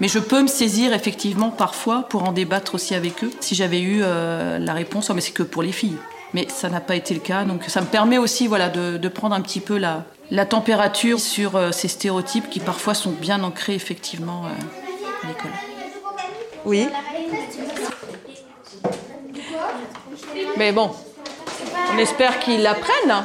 mais 0.00 0.08
je 0.08 0.18
peux 0.18 0.42
me 0.42 0.48
saisir 0.48 0.92
effectivement 0.92 1.48
parfois 1.48 2.02
pour 2.02 2.28
en 2.28 2.32
débattre 2.32 2.74
aussi 2.74 2.94
avec 2.94 3.24
eux. 3.24 3.30
Si 3.40 3.54
j'avais 3.54 3.80
eu 3.80 4.00
la 4.00 4.74
réponse, 4.74 5.08
oh, 5.08 5.14
mais 5.14 5.22
c'est 5.22 5.32
que 5.32 5.42
pour 5.42 5.62
les 5.62 5.72
filles 5.72 5.96
mais 6.34 6.46
ça 6.48 6.68
n'a 6.68 6.80
pas 6.80 6.96
été 6.96 7.14
le 7.14 7.20
cas. 7.20 7.44
Donc 7.44 7.64
ça 7.68 7.80
me 7.80 7.86
permet 7.86 8.18
aussi 8.18 8.46
voilà, 8.46 8.68
de, 8.68 9.08
prendre 9.08 9.34
un 9.34 9.40
petit 9.40 9.60
peu 9.60 9.78
la, 9.78 10.04
température 10.46 11.18
sur 11.20 11.56
euh, 11.56 11.72
ces 11.72 11.88
stéréotypes 11.88 12.50
qui 12.50 12.60
parfois 12.60 12.94
sont 12.94 13.12
bien 13.12 13.42
ancrés 13.42 13.74
effectivement 13.74 14.44
euh, 14.44 15.24
à 15.24 15.28
l'école. 15.28 15.50
Oui. 16.64 16.86
Mais 20.56 20.72
bon, 20.72 20.90
on 21.94 21.98
espère 21.98 22.38
qu'ils 22.40 22.62
l'apprennent. 22.62 23.24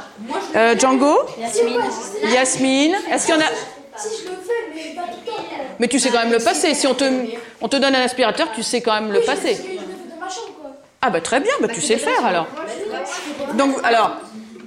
Euh, 0.56 0.78
Django 0.78 1.18
Yasmine. 2.24 2.96
Est-ce 3.12 3.26
qu'il 3.26 3.36
y 3.36 3.38
en 3.38 3.42
a. 3.42 3.50
Mais 5.80 5.88
tu 5.88 6.00
sais 6.00 6.10
quand 6.10 6.20
même 6.20 6.32
le 6.32 6.40
passer. 6.40 6.74
Si 6.74 6.88
on 6.88 6.94
te, 6.94 7.06
on 7.62 7.68
te 7.68 7.76
donne 7.76 7.96
un 7.96 8.04
aspirateur, 8.04 8.52
tu 8.54 8.64
sais 8.64 8.82
quand 8.82 8.94
même 8.94 9.12
le 9.12 9.22
passer. 9.22 9.80
Ah 11.02 11.10
bah 11.10 11.20
très 11.20 11.42
bien, 11.42 11.52
bah 11.60 11.68
tu 11.68 11.82
sais 11.82 11.98
faire 11.98 12.26
alors. 12.26 12.48
Donc, 13.56 13.76
alors, 13.84 14.18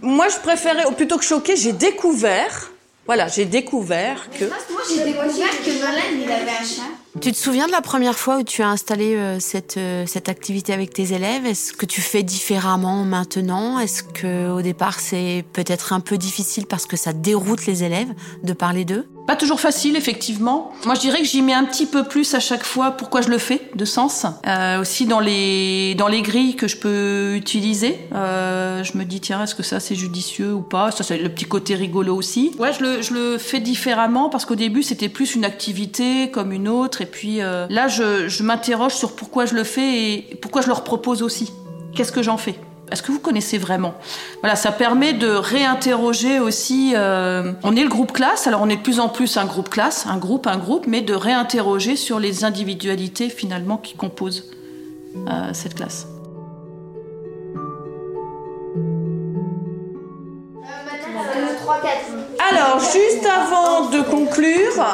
moi, 0.02 0.28
je 0.28 0.37
préférais, 0.37 0.85
plutôt 0.95 1.16
que 1.16 1.25
choquer, 1.25 1.57
j'ai 1.57 1.73
découvert, 1.73 2.71
voilà, 3.07 3.28
j'ai 3.28 3.47
découvert 3.47 4.28
que. 4.31 4.45
Moi, 4.45 4.83
j'ai 4.88 5.05
découvert 5.05 5.62
que 5.64 5.71
Nolan, 5.81 6.02
il 6.14 6.31
avait 6.31 6.50
un 6.50 6.64
chat. 6.64 6.93
Tu 7.20 7.32
te 7.32 7.37
souviens 7.37 7.66
de 7.66 7.73
la 7.73 7.80
première 7.80 8.18
fois 8.18 8.38
où 8.38 8.42
tu 8.42 8.62
as 8.62 8.68
installé 8.68 9.16
euh, 9.16 9.40
cette, 9.40 9.78
euh, 9.78 10.04
cette 10.06 10.28
activité 10.28 10.73
avec 10.73 10.92
tes 10.92 11.12
élèves? 11.12 11.46
Est-ce 11.46 11.73
que 11.73 11.87
tu 11.87 12.00
fais 12.00 12.23
différemment 12.23 13.04
maintenant? 13.04 13.78
Est-ce 13.78 14.02
que 14.02 14.50
au 14.50 14.62
départ 14.62 15.00
c'est 15.00 15.44
peut-être 15.52 15.92
un 15.92 16.00
peu 16.00 16.18
difficile 16.18 16.66
parce 16.66 16.87
que 16.87 16.96
ça 16.96 17.12
déroute 17.12 17.66
les 17.66 17.85
élèves 17.85 18.12
de 18.42 18.52
parler 18.52 18.85
d'eux? 18.85 19.08
Pas 19.26 19.37
toujours 19.37 19.61
facile, 19.61 19.97
effectivement. 19.97 20.73
Moi, 20.85 20.95
je 20.95 21.00
dirais 21.00 21.18
que 21.18 21.26
j'y 21.26 21.42
mets 21.42 21.52
un 21.52 21.64
petit 21.64 21.87
peu 21.87 22.04
plus 22.04 22.35
à 22.35 22.40
chaque 22.40 22.64
fois 22.64 22.92
pourquoi 22.92 23.21
je 23.23 23.28
le 23.28 23.38
fais, 23.38 23.61
de 23.75 23.85
sens. 23.85 24.26
Euh, 24.47 24.80
aussi 24.80 25.06
dans 25.06 25.21
les 25.21 25.95
dans 25.97 26.09
les 26.09 26.23
grilles 26.23 26.54
que 26.54 26.68
je 26.68 26.76
peux 26.76 27.35
utiliser. 27.35 27.99
Euh, 28.14 28.85
je 28.85 28.97
me 28.97 29.04
dis 29.04 29.21
tiens, 29.21 29.42
est-ce 29.42 29.54
que 29.54 29.62
ça 29.62 29.80
c'est 29.80 29.97
judicieux 29.97 30.54
ou 30.54 30.62
pas? 30.62 30.90
Ça, 30.90 31.02
c'est 31.02 31.18
le 31.18 31.28
petit 31.28 31.45
côté 31.45 31.75
rigolo 31.75 32.14
aussi. 32.14 32.52
Ouais, 32.59 32.73
je 32.73 32.83
le 32.83 33.02
je 33.02 33.14
le 33.14 33.38
fais 33.38 33.61
différemment 33.61 34.28
parce 34.28 34.45
qu'au 34.45 34.54
début 34.54 34.83
c'était 34.83 35.09
plus 35.09 35.35
une 35.35 35.45
activité 35.45 36.30
comme 36.30 36.52
une 36.52 36.68
autre, 36.68 37.02
et 37.02 37.06
puis 37.06 37.40
euh, 37.40 37.66
là 37.68 37.88
je 37.88 38.28
je 38.28 38.42
m'interroge 38.42 38.95
sur 38.95 39.16
pourquoi 39.16 39.47
je 39.47 39.54
le 39.54 39.64
fais 39.64 40.02
et 40.02 40.38
pourquoi 40.40 40.62
je 40.62 40.68
leur 40.68 40.85
propose 40.85 41.23
aussi. 41.23 41.50
Qu'est-ce 41.95 42.12
que 42.12 42.23
j'en 42.23 42.37
fais? 42.37 42.54
Est-ce 42.90 43.02
que 43.02 43.11
vous 43.11 43.19
connaissez 43.19 43.59
vraiment? 43.59 43.95
Voilà, 44.40 44.55
ça 44.55 44.71
permet 44.71 45.12
de 45.12 45.28
réinterroger 45.28 46.38
aussi. 46.38 46.93
Euh, 46.95 47.52
on 47.64 47.75
est 47.75 47.83
le 47.83 47.88
groupe 47.88 48.12
classe, 48.12 48.47
alors 48.47 48.62
on 48.62 48.69
est 48.69 48.76
de 48.76 48.83
plus 48.83 49.00
en 49.00 49.09
plus 49.09 49.37
un 49.37 49.45
groupe 49.45 49.69
classe, 49.69 50.07
un 50.07 50.19
groupe, 50.19 50.47
un 50.47 50.57
groupe, 50.57 50.87
mais 50.87 51.00
de 51.00 51.14
réinterroger 51.14 51.97
sur 51.97 52.21
les 52.21 52.45
individualités 52.45 53.28
finalement 53.28 53.76
qui 53.76 53.95
composent 53.95 54.50
euh, 55.16 55.50
cette 55.52 55.75
classe. 55.75 56.07
Alors, 62.50 62.78
juste 62.78 63.26
avant 63.26 63.90
de 63.90 64.02
conclure, 64.02 64.85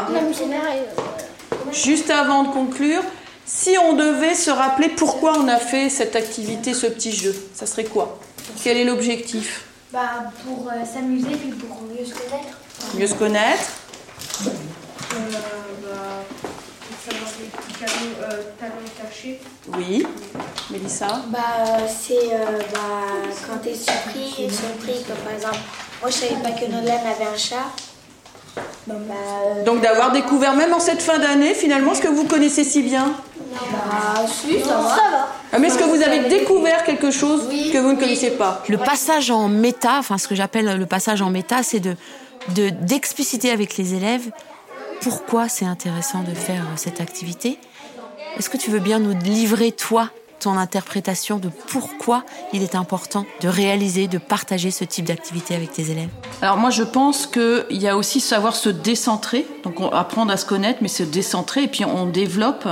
juste 1.73 2.11
avant 2.11 2.45
de 2.45 2.49
conclure, 2.49 3.03
si 3.47 3.77
on 3.79 3.95
devait 3.95 4.35
se 4.35 4.51
rappeler 4.51 4.89
pourquoi 4.89 5.37
on 5.39 5.49
a 5.49 5.59
fait 5.59 5.89
cette 5.89 6.17
activité, 6.17 6.75
ce 6.75 6.87
petit 6.87 7.13
jeu, 7.13 7.35
ça 7.55 7.67
serait 7.67 7.85
quoi? 7.85 8.19
Quel 8.63 8.77
est 8.77 8.85
l'objectif? 8.85 9.65
Bah, 9.93 10.31
Pour 10.45 10.69
euh, 10.69 10.85
s'amuser 10.91 11.37
puis 11.37 11.51
pour 11.51 11.83
mieux 11.83 12.05
se 12.05 12.15
connaître. 12.15 12.59
Mieux 12.95 13.07
se 13.07 13.15
connaître 13.15 13.63
euh, 14.47 14.49
bah, 15.83 16.25
Pour 16.41 17.13
savoir 17.13 17.31
les 17.41 17.47
petits 17.49 17.79
talents, 17.79 18.31
euh, 18.31 18.43
talents 18.59 18.73
cachés. 19.03 19.41
Oui. 19.77 20.07
Mélissa? 20.71 21.23
Bah, 21.29 21.39
C'est 21.89 22.31
bah, 22.73 22.81
quand 23.47 23.59
tu 23.63 23.69
es 23.69 23.75
surpris, 23.75 24.49
surpris, 24.51 25.05
comme 25.07 25.17
par 25.25 25.35
exemple, 25.35 25.59
moi 26.01 26.11
je 26.11 26.17
savais 26.17 26.43
pas 26.43 26.53
que 26.53 26.71
Nolan 26.71 27.01
avait 27.05 27.27
un 27.31 27.37
chat. 27.37 27.67
Bah, 28.87 28.95
Donc 29.65 29.81
d'avoir 29.81 30.13
découvert 30.13 30.55
même 30.55 30.73
en 30.73 30.81
cette 30.81 31.03
fin 31.03 31.19
d'année 31.19 31.55
finalement 31.55 31.95
ce 31.95 32.01
que 32.01 32.09
vous 32.09 32.25
connaissez 32.25 32.65
si 32.65 32.83
bien 32.83 33.15
bah, 33.53 34.27
si, 34.27 34.61
ça 34.61 34.79
va. 34.79 35.29
Ah, 35.53 35.59
mais 35.59 35.69
est-ce 35.69 35.79
que 35.79 35.85
vous 35.85 36.03
avez 36.03 36.29
découvert 36.29 36.85
quelque 36.85 37.11
chose 37.11 37.49
que 37.49 37.79
vous 37.79 37.93
ne 37.93 37.99
connaissiez 37.99 38.31
pas 38.31 38.63
Le 38.69 38.79
passage 38.79 39.31
en 39.31 39.49
méta, 39.49 39.99
enfin 39.99 40.19
ce 40.19 40.29
que 40.29 40.35
j'appelle 40.35 40.79
le 40.79 40.87
passage 40.87 41.23
en 41.23 41.31
méta, 41.31 41.63
c'est 41.63 41.81
de 41.81 41.97
d'expliciter 42.49 43.53
avec 43.53 43.77
les 43.77 43.95
élèves 43.95 44.33
pourquoi 45.01 45.49
c'est 45.49 45.65
intéressant 45.65 46.23
de 46.23 46.35
faire 46.35 46.65
cette 46.77 47.01
activité. 47.01 47.59
Est-ce 48.37 48.51
que 48.51 48.57
tu 48.57 48.71
veux 48.71 48.81
bien 48.81 48.99
nous 48.99 49.17
livrer, 49.19 49.73
toi, 49.73 50.11
ton 50.41 50.57
interprétation 50.57 51.39
de 51.39 51.51
pourquoi 51.69 52.25
il 52.53 52.63
est 52.63 52.75
important 52.75 53.25
de 53.41 53.49
réaliser, 53.49 54.09
de 54.09 54.19
partager 54.19 54.71
ce 54.71 54.85
type 54.85 55.05
d'activité 55.05 55.55
avec 55.55 55.73
tes 55.73 55.91
élèves? 55.91 56.09
Alors 56.41 56.57
moi 56.57 56.71
je 56.71 56.83
pense 56.83 57.27
qu'il 57.27 57.65
y 57.71 57.89
a 57.89 57.97
aussi 57.97 58.21
savoir 58.21 58.57
se 58.57 58.69
décentrer, 58.69 59.47
donc 59.63 59.77
apprendre 59.93 60.33
à 60.33 60.37
se 60.37 60.47
connaître 60.47 60.81
mais 60.83 60.89
se 60.89 61.05
décentrer 61.05 61.65
et 61.65 61.69
puis 61.69 61.85
on 61.85 62.07
développe 62.07 62.69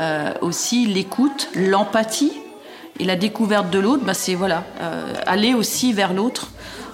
euh, 0.00 0.32
aussi 0.40 0.86
l'écoute, 0.86 1.48
l'empathie 1.54 2.32
et 2.98 3.04
la 3.04 3.16
découverte 3.16 3.70
de 3.70 3.78
l'autre, 3.78 4.04
bah, 4.04 4.14
c'est 4.14 4.34
voilà, 4.34 4.64
euh, 4.80 5.12
aller 5.26 5.54
aussi 5.54 5.92
vers 5.92 6.12
l'autre. 6.12 6.48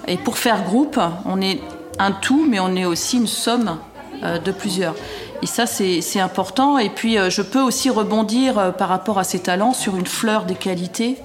Et 0.07 0.17
pour 0.17 0.37
faire 0.37 0.63
groupe, 0.63 0.99
on 1.25 1.41
est 1.41 1.59
un 1.97 2.11
tout, 2.11 2.45
mais 2.47 2.59
on 2.59 2.75
est 2.75 2.85
aussi 2.85 3.17
une 3.17 3.27
somme 3.27 3.77
de 4.23 4.51
plusieurs. 4.51 4.95
Et 5.41 5.45
ça, 5.45 5.65
c'est 5.65 6.19
important. 6.19 6.77
Et 6.77 6.89
puis, 6.89 7.17
je 7.29 7.41
peux 7.41 7.61
aussi 7.61 7.89
rebondir 7.89 8.73
par 8.77 8.87
rapport 8.87 9.17
à 9.17 9.23
ces 9.23 9.39
talents 9.39 9.73
sur 9.73 9.95
une 9.97 10.05
fleur 10.05 10.45
des 10.45 10.55
qualités 10.55 11.17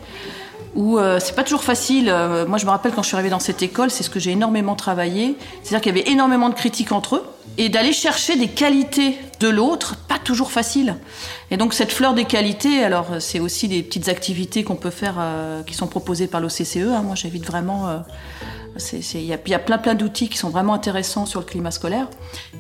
où 0.75 0.99
euh, 0.99 1.19
c'est 1.21 1.35
pas 1.35 1.43
toujours 1.43 1.65
facile. 1.65 2.09
Euh, 2.09 2.47
moi, 2.47 2.59
je 2.59 2.65
me 2.65 2.71
rappelle 2.71 2.93
quand 2.93 3.03
je 3.03 3.09
suis 3.09 3.17
arrivée 3.17 3.31
dans 3.31 3.41
cette 3.41 3.63
école, 3.63 3.91
c'est 3.91 4.03
ce 4.03 4.11
que 4.11 4.21
j'ai 4.21 4.33
énormément 4.33 4.77
travaillé. 4.77 5.37
C'est-à-dire 5.63 5.81
qu'il 5.81 5.97
y 5.97 6.01
avait 6.01 6.11
énormément 6.11 6.49
de 6.49 6.55
critiques 6.55 6.93
entre 6.93 7.17
eux. 7.17 7.25
Et 7.59 7.69
d'aller 7.69 7.93
chercher 7.93 8.37
des 8.37 8.49
qualités 8.49 9.19
de 9.41 9.49
l'autre, 9.49 9.97
pas 9.97 10.19
toujours 10.19 10.53
facile. 10.53 10.97
Et 11.51 11.57
donc, 11.57 11.75
cette 11.75 11.93
fleur 11.93 12.15
des 12.15 12.25
qualités, 12.25 12.85
alors, 12.85 13.07
c'est 13.19 13.41
aussi 13.41 13.67
des 13.69 13.83
petites 13.83 14.09
activités 14.09 14.63
qu'on 14.63 14.77
peut 14.77 14.91
faire, 14.91 15.17
euh, 15.19 15.63
qui 15.63 15.75
sont 15.75 15.87
proposées 15.87 16.27
par 16.27 16.41
l'OCCE. 16.41 16.77
Hein. 16.77 17.03
Moi, 17.03 17.15
j'invite 17.15 17.47
vraiment. 17.47 18.03
Il 18.93 19.21
y, 19.21 19.27
y, 19.27 19.55
a 19.55 19.59
plein 19.59 19.79
plein 19.79 19.95
d'outils 19.95 20.29
qui 20.29 20.39
sont 20.39 20.51
vraiment 20.51 20.75
intéressants 20.75 21.27
sur 21.27 21.41
le 21.41 21.47
climat 21.47 21.73
scolaire. 21.73 22.07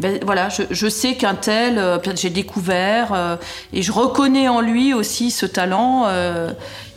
Ben, 0.01 0.19
voilà, 0.25 0.49
je, 0.49 0.63
je 0.69 0.89
sais 0.89 1.15
qu'un 1.15 1.37
tel, 1.37 2.01
j'ai 2.17 2.31
découvert, 2.31 3.39
et 3.73 3.81
je 3.81 3.93
reconnais 3.93 4.49
en 4.49 4.61
lui 4.61 4.93
aussi 4.93 5.31
ce 5.31 5.47
talent 5.47 6.09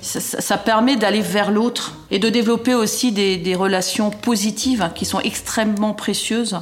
ça, 0.04 0.58
permet 0.58 0.96
d'aller 0.96 1.22
vers 1.22 1.52
l'autre 1.52 1.96
et 2.12 2.20
de 2.20 2.30
développer 2.30 2.74
aussi 2.74 3.12
des, 3.12 3.56
relations 3.56 4.10
positives 4.10 4.90
qui 4.96 5.06
sont 5.06 5.20
extrêmement 5.20 5.94
précieuses 5.94 6.60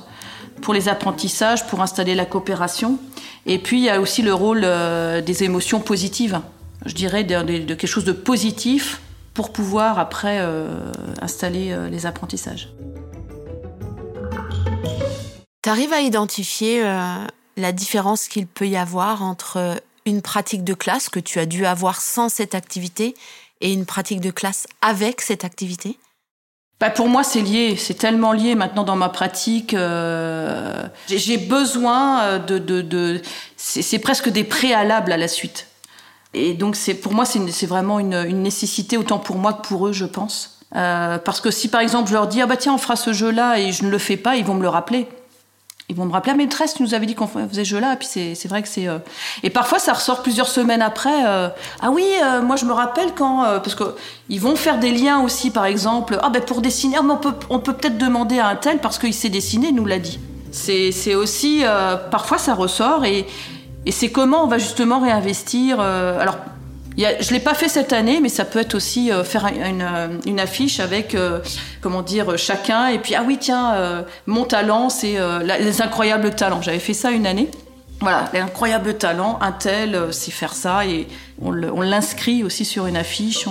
pour 0.61 0.73
les 0.73 0.87
apprentissages, 0.87 1.67
pour 1.67 1.81
installer 1.81 2.15
la 2.15 2.25
coopération. 2.25 2.99
Et 3.45 3.59
puis 3.59 3.79
il 3.79 3.83
y 3.83 3.89
a 3.89 3.99
aussi 3.99 4.21
le 4.21 4.33
rôle 4.33 4.61
euh, 4.63 5.21
des 5.21 5.43
émotions 5.43 5.79
positives, 5.79 6.39
je 6.85 6.93
dirais 6.93 7.23
de, 7.23 7.41
quelque 7.73 7.87
chose 7.87 8.05
de 8.05 8.11
positif 8.11 9.01
pour 9.33 9.51
pouvoir 9.51 9.99
après 9.99 10.39
euh, 10.39 10.91
installer 11.21 11.71
euh, 11.71 11.89
les 11.89 12.05
apprentissages. 12.05 12.69
Tu 15.63 15.69
arrives 15.69 15.93
à 15.93 16.01
identifier 16.01 16.83
la 17.55 17.71
différence 17.71 18.27
qu'il 18.27 18.47
peut 18.47 18.67
y 18.67 18.77
avoir 18.77 19.21
entre 19.21 19.79
une 20.07 20.23
pratique 20.23 20.63
de 20.63 20.73
classe 20.73 21.07
que 21.07 21.19
tu 21.19 21.37
as 21.37 21.45
dû 21.45 21.67
avoir 21.67 22.01
sans 22.01 22.29
cette 22.29 22.55
activité 22.55 23.13
et 23.61 23.71
une 23.71 23.85
pratique 23.85 24.21
de 24.21 24.31
classe 24.31 24.65
avec 24.81 25.21
cette 25.21 25.45
activité? 25.45 25.99
Bah 26.81 26.89
pour 26.89 27.07
moi, 27.07 27.23
c'est 27.23 27.41
lié. 27.41 27.75
C'est 27.77 27.93
tellement 27.93 28.33
lié 28.33 28.55
maintenant 28.55 28.83
dans 28.83 28.95
ma 28.95 29.09
pratique. 29.09 29.75
Euh, 29.75 30.83
j'ai 31.07 31.37
besoin 31.37 32.23
euh, 32.23 32.39
de... 32.39 32.57
de, 32.57 32.81
de 32.81 33.21
c'est 33.55 33.99
presque 33.99 34.29
des 34.29 34.43
préalables 34.43 35.11
à 35.11 35.17
la 35.17 35.27
suite. 35.27 35.67
Et 36.33 36.55
donc, 36.55 36.75
pour 37.03 37.13
moi, 37.13 37.25
c'est 37.25 37.67
vraiment 37.67 37.99
une, 37.99 38.15
une, 38.15 38.41
nécessité, 38.41 38.97
autant 38.97 39.19
pour 39.19 39.35
moi 39.35 39.53
que 39.53 39.67
pour 39.67 39.87
eux, 39.87 39.93
je 39.93 40.05
pense. 40.05 40.57
Euh, 40.75 41.19
parce 41.19 41.39
que 41.39 41.51
si, 41.51 41.67
par 41.67 41.81
exemple, 41.81 42.09
je 42.09 42.13
leur 42.13 42.27
dis, 42.27 42.41
ah 42.41 42.47
bah 42.47 42.57
tiens, 42.57 42.73
on 42.73 42.79
fera 42.79 42.95
ce 42.95 43.13
jeu-là 43.13 43.59
et 43.59 43.71
je 43.71 43.85
ne 43.85 43.91
le 43.91 43.99
fais 43.99 44.17
pas, 44.17 44.37
ils 44.37 44.45
vont 44.45 44.55
me 44.55 44.63
le 44.63 44.69
rappeler 44.69 45.07
ils 45.91 45.97
vont 45.97 46.05
me 46.05 46.13
rappeler, 46.13 46.31
ah, 46.33 46.37
maîtresse, 46.37 46.75
tu 46.75 46.83
nous 46.83 46.93
avais 46.93 47.05
dit 47.05 47.15
qu'on 47.15 47.27
faisait 47.27 47.65
ce 47.65 47.69
jeu-là. 47.69 47.93
Et 47.93 47.95
puis 47.97 48.07
c'est 48.07 48.47
vrai 48.47 48.61
que 48.61 48.69
c'est. 48.69 48.87
Euh, 48.87 48.99
et 49.43 49.49
parfois, 49.49 49.77
ça 49.77 49.91
ressort 49.91 50.23
plusieurs 50.23 50.47
semaines 50.47 50.81
après. 50.81 51.25
Euh, 51.27 51.49
ah 51.81 51.91
oui, 51.91 52.07
euh, 52.23 52.41
moi 52.41 52.55
je 52.55 52.63
me 52.63 52.71
rappelle 52.71 53.13
quand. 53.13 53.43
parce 53.61 53.75
qu'ils 53.75 54.39
vont 54.39 54.55
faire 54.55 54.79
des 54.79 54.91
liens 54.91 55.19
aussi, 55.19 55.51
par 55.51 55.65
exemple. 55.65 56.17
Ah 56.23 56.29
ben 56.29 56.41
pour 56.41 56.61
dessiner, 56.61 56.95
ah, 56.97 57.03
on 57.03 57.17
peut 57.17 57.33
on 57.49 57.59
peut 57.59 57.73
peut-être 57.73 57.97
demander 57.97 58.39
à 58.39 58.47
un 58.47 58.55
tel 58.55 58.79
parce 58.79 58.99
qu'il 58.99 59.13
sait 59.13 59.27
dessiner, 59.27 59.67
il 59.67 59.75
nous 59.75 59.85
l'a 59.85 59.99
dit. 59.99 60.19
C'est 60.51 61.13
aussi. 61.13 61.63
parfois, 62.09 62.37
ça 62.37 62.53
ressort 62.53 63.03
et, 63.03 63.27
et 63.85 63.91
c'est 63.91 64.11
comment 64.11 64.45
on 64.45 64.47
va 64.47 64.59
justement 64.59 65.01
réinvestir. 65.01 65.81
alors, 65.81 66.37
je 67.19 67.29
ne 67.29 67.33
l'ai 67.33 67.39
pas 67.39 67.53
fait 67.53 67.69
cette 67.69 67.93
année, 67.93 68.19
mais 68.21 68.29
ça 68.29 68.45
peut 68.45 68.59
être 68.59 68.75
aussi 68.75 69.11
euh, 69.11 69.23
faire 69.23 69.47
une, 69.47 69.81
euh, 69.81 70.07
une, 70.25 70.39
affiche 70.39 70.79
avec, 70.79 71.15
euh, 71.15 71.39
comment 71.79 72.01
dire, 72.01 72.37
chacun. 72.37 72.87
Et 72.87 72.99
puis, 72.99 73.15
ah 73.15 73.23
oui, 73.25 73.37
tiens, 73.39 74.05
mon 74.25 74.45
talent, 74.45 74.89
c'est 74.89 75.17
les 75.43 75.81
incroyables 75.81 76.35
talents. 76.35 76.61
J'avais 76.61 76.79
fait 76.79 76.93
ça 76.93 77.11
une 77.11 77.25
année. 77.25 77.49
Voilà, 77.99 78.29
les 78.33 78.39
incroyables 78.39 78.97
talents, 78.97 79.37
un 79.41 79.51
tel 79.51 80.11
sait 80.13 80.31
faire 80.31 80.53
ça. 80.53 80.85
Et 80.85 81.07
on 81.41 81.81
l'inscrit 81.81 82.43
aussi 82.43 82.65
sur 82.65 82.87
une 82.87 82.97
affiche. 82.97 83.45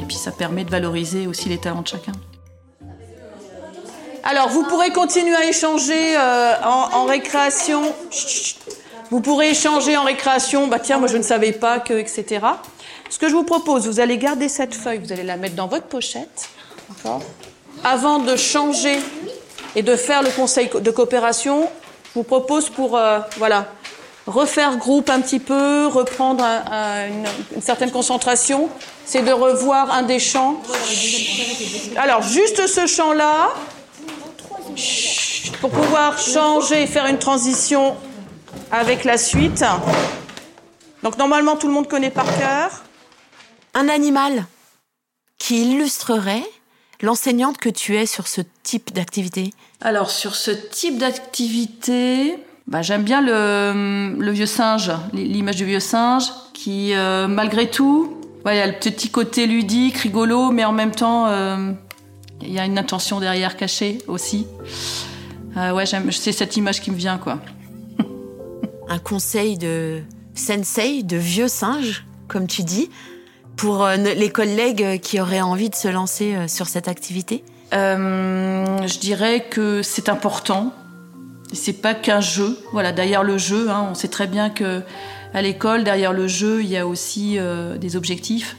Et 0.00 0.04
puis, 0.04 0.16
ça 0.16 0.30
permet 0.30 0.64
de 0.64 0.70
valoriser 0.70 1.26
aussi 1.26 1.48
les 1.48 1.58
talents 1.58 1.82
de 1.82 1.88
chacun. 1.88 2.12
Alors, 4.22 4.48
vous 4.48 4.64
pourrez 4.64 4.90
continuer 4.90 5.34
à 5.34 5.46
échanger 5.46 6.16
en, 6.64 7.04
récréation. 7.04 7.82
Vous 9.10 9.20
pourrez 9.20 9.50
échanger 9.50 9.96
en 9.96 10.04
récréation, 10.04 10.66
bah 10.66 10.78
tiens, 10.78 10.98
moi 10.98 11.08
je 11.08 11.16
ne 11.16 11.22
savais 11.22 11.52
pas 11.52 11.80
que, 11.80 11.94
etc. 11.94 12.46
Ce 13.10 13.18
que 13.18 13.28
je 13.28 13.34
vous 13.34 13.44
propose, 13.44 13.86
vous 13.86 14.00
allez 14.00 14.18
garder 14.18 14.48
cette 14.48 14.74
feuille, 14.74 14.98
vous 14.98 15.12
allez 15.12 15.22
la 15.22 15.36
mettre 15.36 15.54
dans 15.54 15.68
votre 15.68 15.86
pochette, 15.86 16.48
Avant 17.82 18.18
de 18.18 18.36
changer 18.36 18.98
et 19.76 19.82
de 19.82 19.96
faire 19.96 20.22
le 20.22 20.30
conseil 20.30 20.70
de 20.72 20.90
coopération, 20.90 21.68
je 22.14 22.20
vous 22.20 22.24
propose 22.24 22.70
pour, 22.70 22.96
euh, 22.96 23.18
voilà, 23.38 23.66
refaire 24.26 24.76
groupe 24.76 25.10
un 25.10 25.20
petit 25.20 25.38
peu, 25.38 25.86
reprendre 25.86 26.44
une, 26.44 27.60
certaine 27.60 27.90
concentration, 27.90 28.68
c'est 29.04 29.22
de 29.22 29.32
revoir 29.32 29.92
un 29.92 30.02
des 30.02 30.18
champs. 30.18 30.60
Alors, 31.96 32.22
juste 32.22 32.66
ce 32.66 32.86
champ-là, 32.86 33.50
pour 35.60 35.70
pouvoir 35.70 36.18
changer 36.18 36.82
et 36.82 36.86
faire 36.86 37.06
une 37.06 37.18
transition 37.18 37.96
avec 38.70 39.04
la 39.04 39.18
suite. 39.18 39.64
Donc 41.02 41.18
normalement 41.18 41.56
tout 41.56 41.66
le 41.66 41.72
monde 41.72 41.88
connaît 41.88 42.10
par 42.10 42.26
cœur. 42.38 42.82
Un 43.74 43.88
animal 43.88 44.46
qui 45.38 45.72
illustrerait 45.72 46.44
l'enseignante 47.02 47.58
que 47.58 47.68
tu 47.68 47.96
es 47.96 48.06
sur 48.06 48.28
ce 48.28 48.40
type 48.62 48.92
d'activité 48.92 49.52
Alors 49.80 50.10
sur 50.10 50.34
ce 50.34 50.50
type 50.50 50.98
d'activité, 50.98 52.38
bah, 52.66 52.82
j'aime 52.82 53.02
bien 53.02 53.20
le, 53.20 54.30
vieux 54.30 54.46
singe, 54.46 54.92
l'image 55.12 55.56
du 55.56 55.64
vieux 55.64 55.80
singe 55.80 56.30
qui 56.52 56.94
euh, 56.94 57.28
malgré 57.28 57.68
tout, 57.70 58.20
il 58.46 58.56
y 58.56 58.60
a 58.60 58.66
le 58.66 58.78
petit 58.78 59.10
côté 59.10 59.46
ludique, 59.46 59.98
rigolo, 59.98 60.50
mais 60.50 60.64
en 60.64 60.72
même 60.72 60.92
temps 60.92 61.26
euh, 61.26 61.72
il 62.40 62.52
y 62.52 62.58
a 62.58 62.64
une 62.64 62.78
intention 62.78 63.20
derrière 63.20 63.56
cachée 63.56 63.98
aussi. 64.06 64.46
Euh, 65.56 65.72
ouais, 65.72 65.84
c'est 65.86 66.32
cette 66.32 66.56
image 66.56 66.80
qui 66.80 66.90
me 66.90 66.96
vient 66.96 67.18
quoi 67.18 67.38
un 68.88 68.98
conseil 68.98 69.58
de 69.58 70.02
sensei, 70.34 71.02
de 71.02 71.16
vieux 71.16 71.48
singe, 71.48 72.04
comme 72.28 72.46
tu 72.46 72.62
dis, 72.62 72.90
pour 73.56 73.84
euh, 73.84 73.96
les 73.96 74.30
collègues 74.30 75.00
qui 75.00 75.20
auraient 75.20 75.40
envie 75.40 75.70
de 75.70 75.74
se 75.74 75.88
lancer 75.88 76.34
euh, 76.34 76.48
sur 76.48 76.66
cette 76.66 76.88
activité? 76.88 77.44
Euh, 77.72 78.86
Je 78.86 78.98
dirais 78.98 79.46
que 79.48 79.82
c'est 79.82 80.08
important. 80.08 80.72
C'est 81.52 81.80
pas 81.80 81.94
qu'un 81.94 82.20
jeu. 82.20 82.58
Voilà, 82.72 82.92
derrière 82.92 83.22
le 83.22 83.38
jeu, 83.38 83.70
hein, 83.70 83.88
on 83.90 83.94
sait 83.94 84.08
très 84.08 84.26
bien 84.26 84.50
que 84.50 84.82
à 85.32 85.42
l'école, 85.42 85.84
derrière 85.84 86.12
le 86.12 86.28
jeu, 86.28 86.62
il 86.62 86.68
y 86.68 86.76
a 86.76 86.86
aussi 86.86 87.38
des 87.80 87.96
objectifs. 87.96 88.56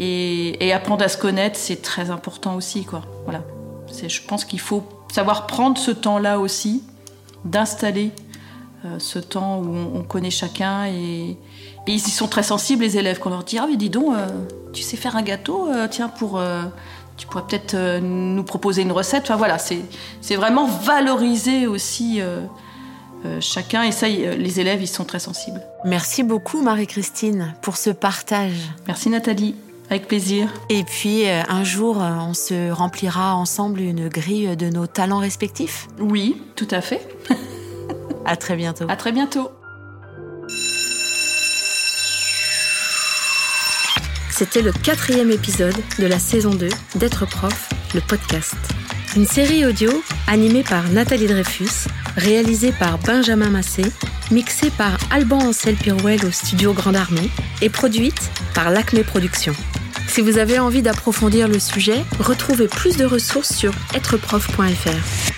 Et, 0.00 0.72
apprendre 0.72 1.04
à 1.04 1.08
se 1.08 1.16
connaître, 1.16 1.56
c'est 1.56 1.80
très 1.80 2.10
important 2.10 2.56
aussi, 2.56 2.84
quoi. 2.84 3.02
Voilà. 3.24 3.44
Je 3.88 4.20
pense 4.26 4.44
qu'il 4.44 4.58
faut 4.58 4.82
savoir 5.12 5.46
prendre 5.46 5.78
ce 5.78 5.92
temps-là 5.92 6.40
aussi, 6.40 6.82
d'installer 7.44 8.10
ce 8.98 9.18
temps 9.18 9.58
où 9.58 9.74
on, 9.94 10.02
connaît 10.02 10.30
chacun 10.30 10.86
et, 10.86 11.36
ils 11.86 11.94
y 11.94 11.98
sont 12.00 12.28
très 12.28 12.42
sensibles 12.42 12.82
les 12.82 12.98
élèves 12.98 13.18
quand 13.18 13.30
on 13.30 13.32
leur 13.32 13.44
dit 13.44 13.58
ah 13.58 13.66
mais 13.68 13.76
dis 13.76 13.88
donc 13.88 14.14
euh, 14.14 14.26
tu 14.74 14.82
sais 14.82 14.96
faire 14.96 15.16
un 15.16 15.22
gâteau 15.22 15.68
euh, 15.68 15.88
tiens 15.90 16.08
pour 16.08 16.40
tu 17.16 17.26
pourrais 17.26 17.44
peut-être 17.48 17.98
nous 18.00 18.42
proposer 18.44 18.82
une 18.82 18.92
recette 18.92 19.22
enfin 19.22 19.36
voilà 19.36 19.58
c'est 19.58 19.80
c'est 20.20 20.36
vraiment 20.36 20.66
valoriser 20.66 21.66
aussi 21.66 22.20
chacun. 23.40 23.82
Et 23.82 23.90
ça 23.90 24.06
les 24.08 24.60
élèves 24.60 24.82
ils 24.82 24.86
sont 24.86 25.04
très 25.04 25.18
sensibles. 25.18 25.60
Merci 25.84 26.22
beaucoup 26.22 26.60
Marie-Christine 26.60 27.54
pour 27.62 27.76
ce 27.76 27.90
partage. 27.90 28.70
Merci 28.86 29.10
Nathalie. 29.10 29.54
Avec 29.90 30.06
plaisir. 30.06 30.52
Et 30.68 30.84
puis, 30.84 31.26
un 31.26 31.64
jour, 31.64 31.96
on 31.96 32.34
se 32.34 32.70
remplira 32.70 33.34
ensemble 33.34 33.80
une 33.80 34.10
grille 34.10 34.54
de 34.54 34.68
nos 34.68 34.86
talents 34.86 35.18
respectifs? 35.18 35.88
Oui, 35.98 36.36
tout 36.56 36.68
à 36.70 36.82
fait. 36.82 37.08
À 38.28 38.36
très 38.36 38.56
bientôt. 38.56 38.84
À 38.90 38.96
très 38.96 39.10
bientôt. 39.10 39.50
C'était 44.30 44.60
le 44.60 44.70
quatrième 44.70 45.30
épisode 45.30 45.74
de 45.98 46.06
la 46.06 46.18
saison 46.18 46.50
2 46.50 46.68
d'être 46.96 47.26
prof, 47.26 47.70
le 47.94 48.02
podcast. 48.02 48.54
Une 49.16 49.24
série 49.24 49.64
audio 49.64 49.90
animée 50.26 50.62
par 50.62 50.86
Nathalie 50.90 51.26
Dreyfus, 51.26 51.88
réalisée 52.18 52.72
par 52.72 52.98
Benjamin 52.98 53.48
Massé, 53.48 53.84
mixée 54.30 54.70
par 54.76 54.98
Alban 55.10 55.38
Ancel 55.38 55.76
Pirouel 55.76 56.22
au 56.26 56.30
studio 56.30 56.74
Grande 56.74 56.96
Armée 56.96 57.30
et 57.62 57.70
produite 57.70 58.30
par 58.54 58.68
l'Acme 58.70 59.02
Productions. 59.04 59.56
Si 60.06 60.20
vous 60.20 60.36
avez 60.36 60.58
envie 60.58 60.82
d'approfondir 60.82 61.48
le 61.48 61.58
sujet, 61.58 62.04
retrouvez 62.20 62.68
plus 62.68 62.98
de 62.98 63.06
ressources 63.06 63.54
sur 63.54 63.72
êtreprof.fr. 63.94 65.37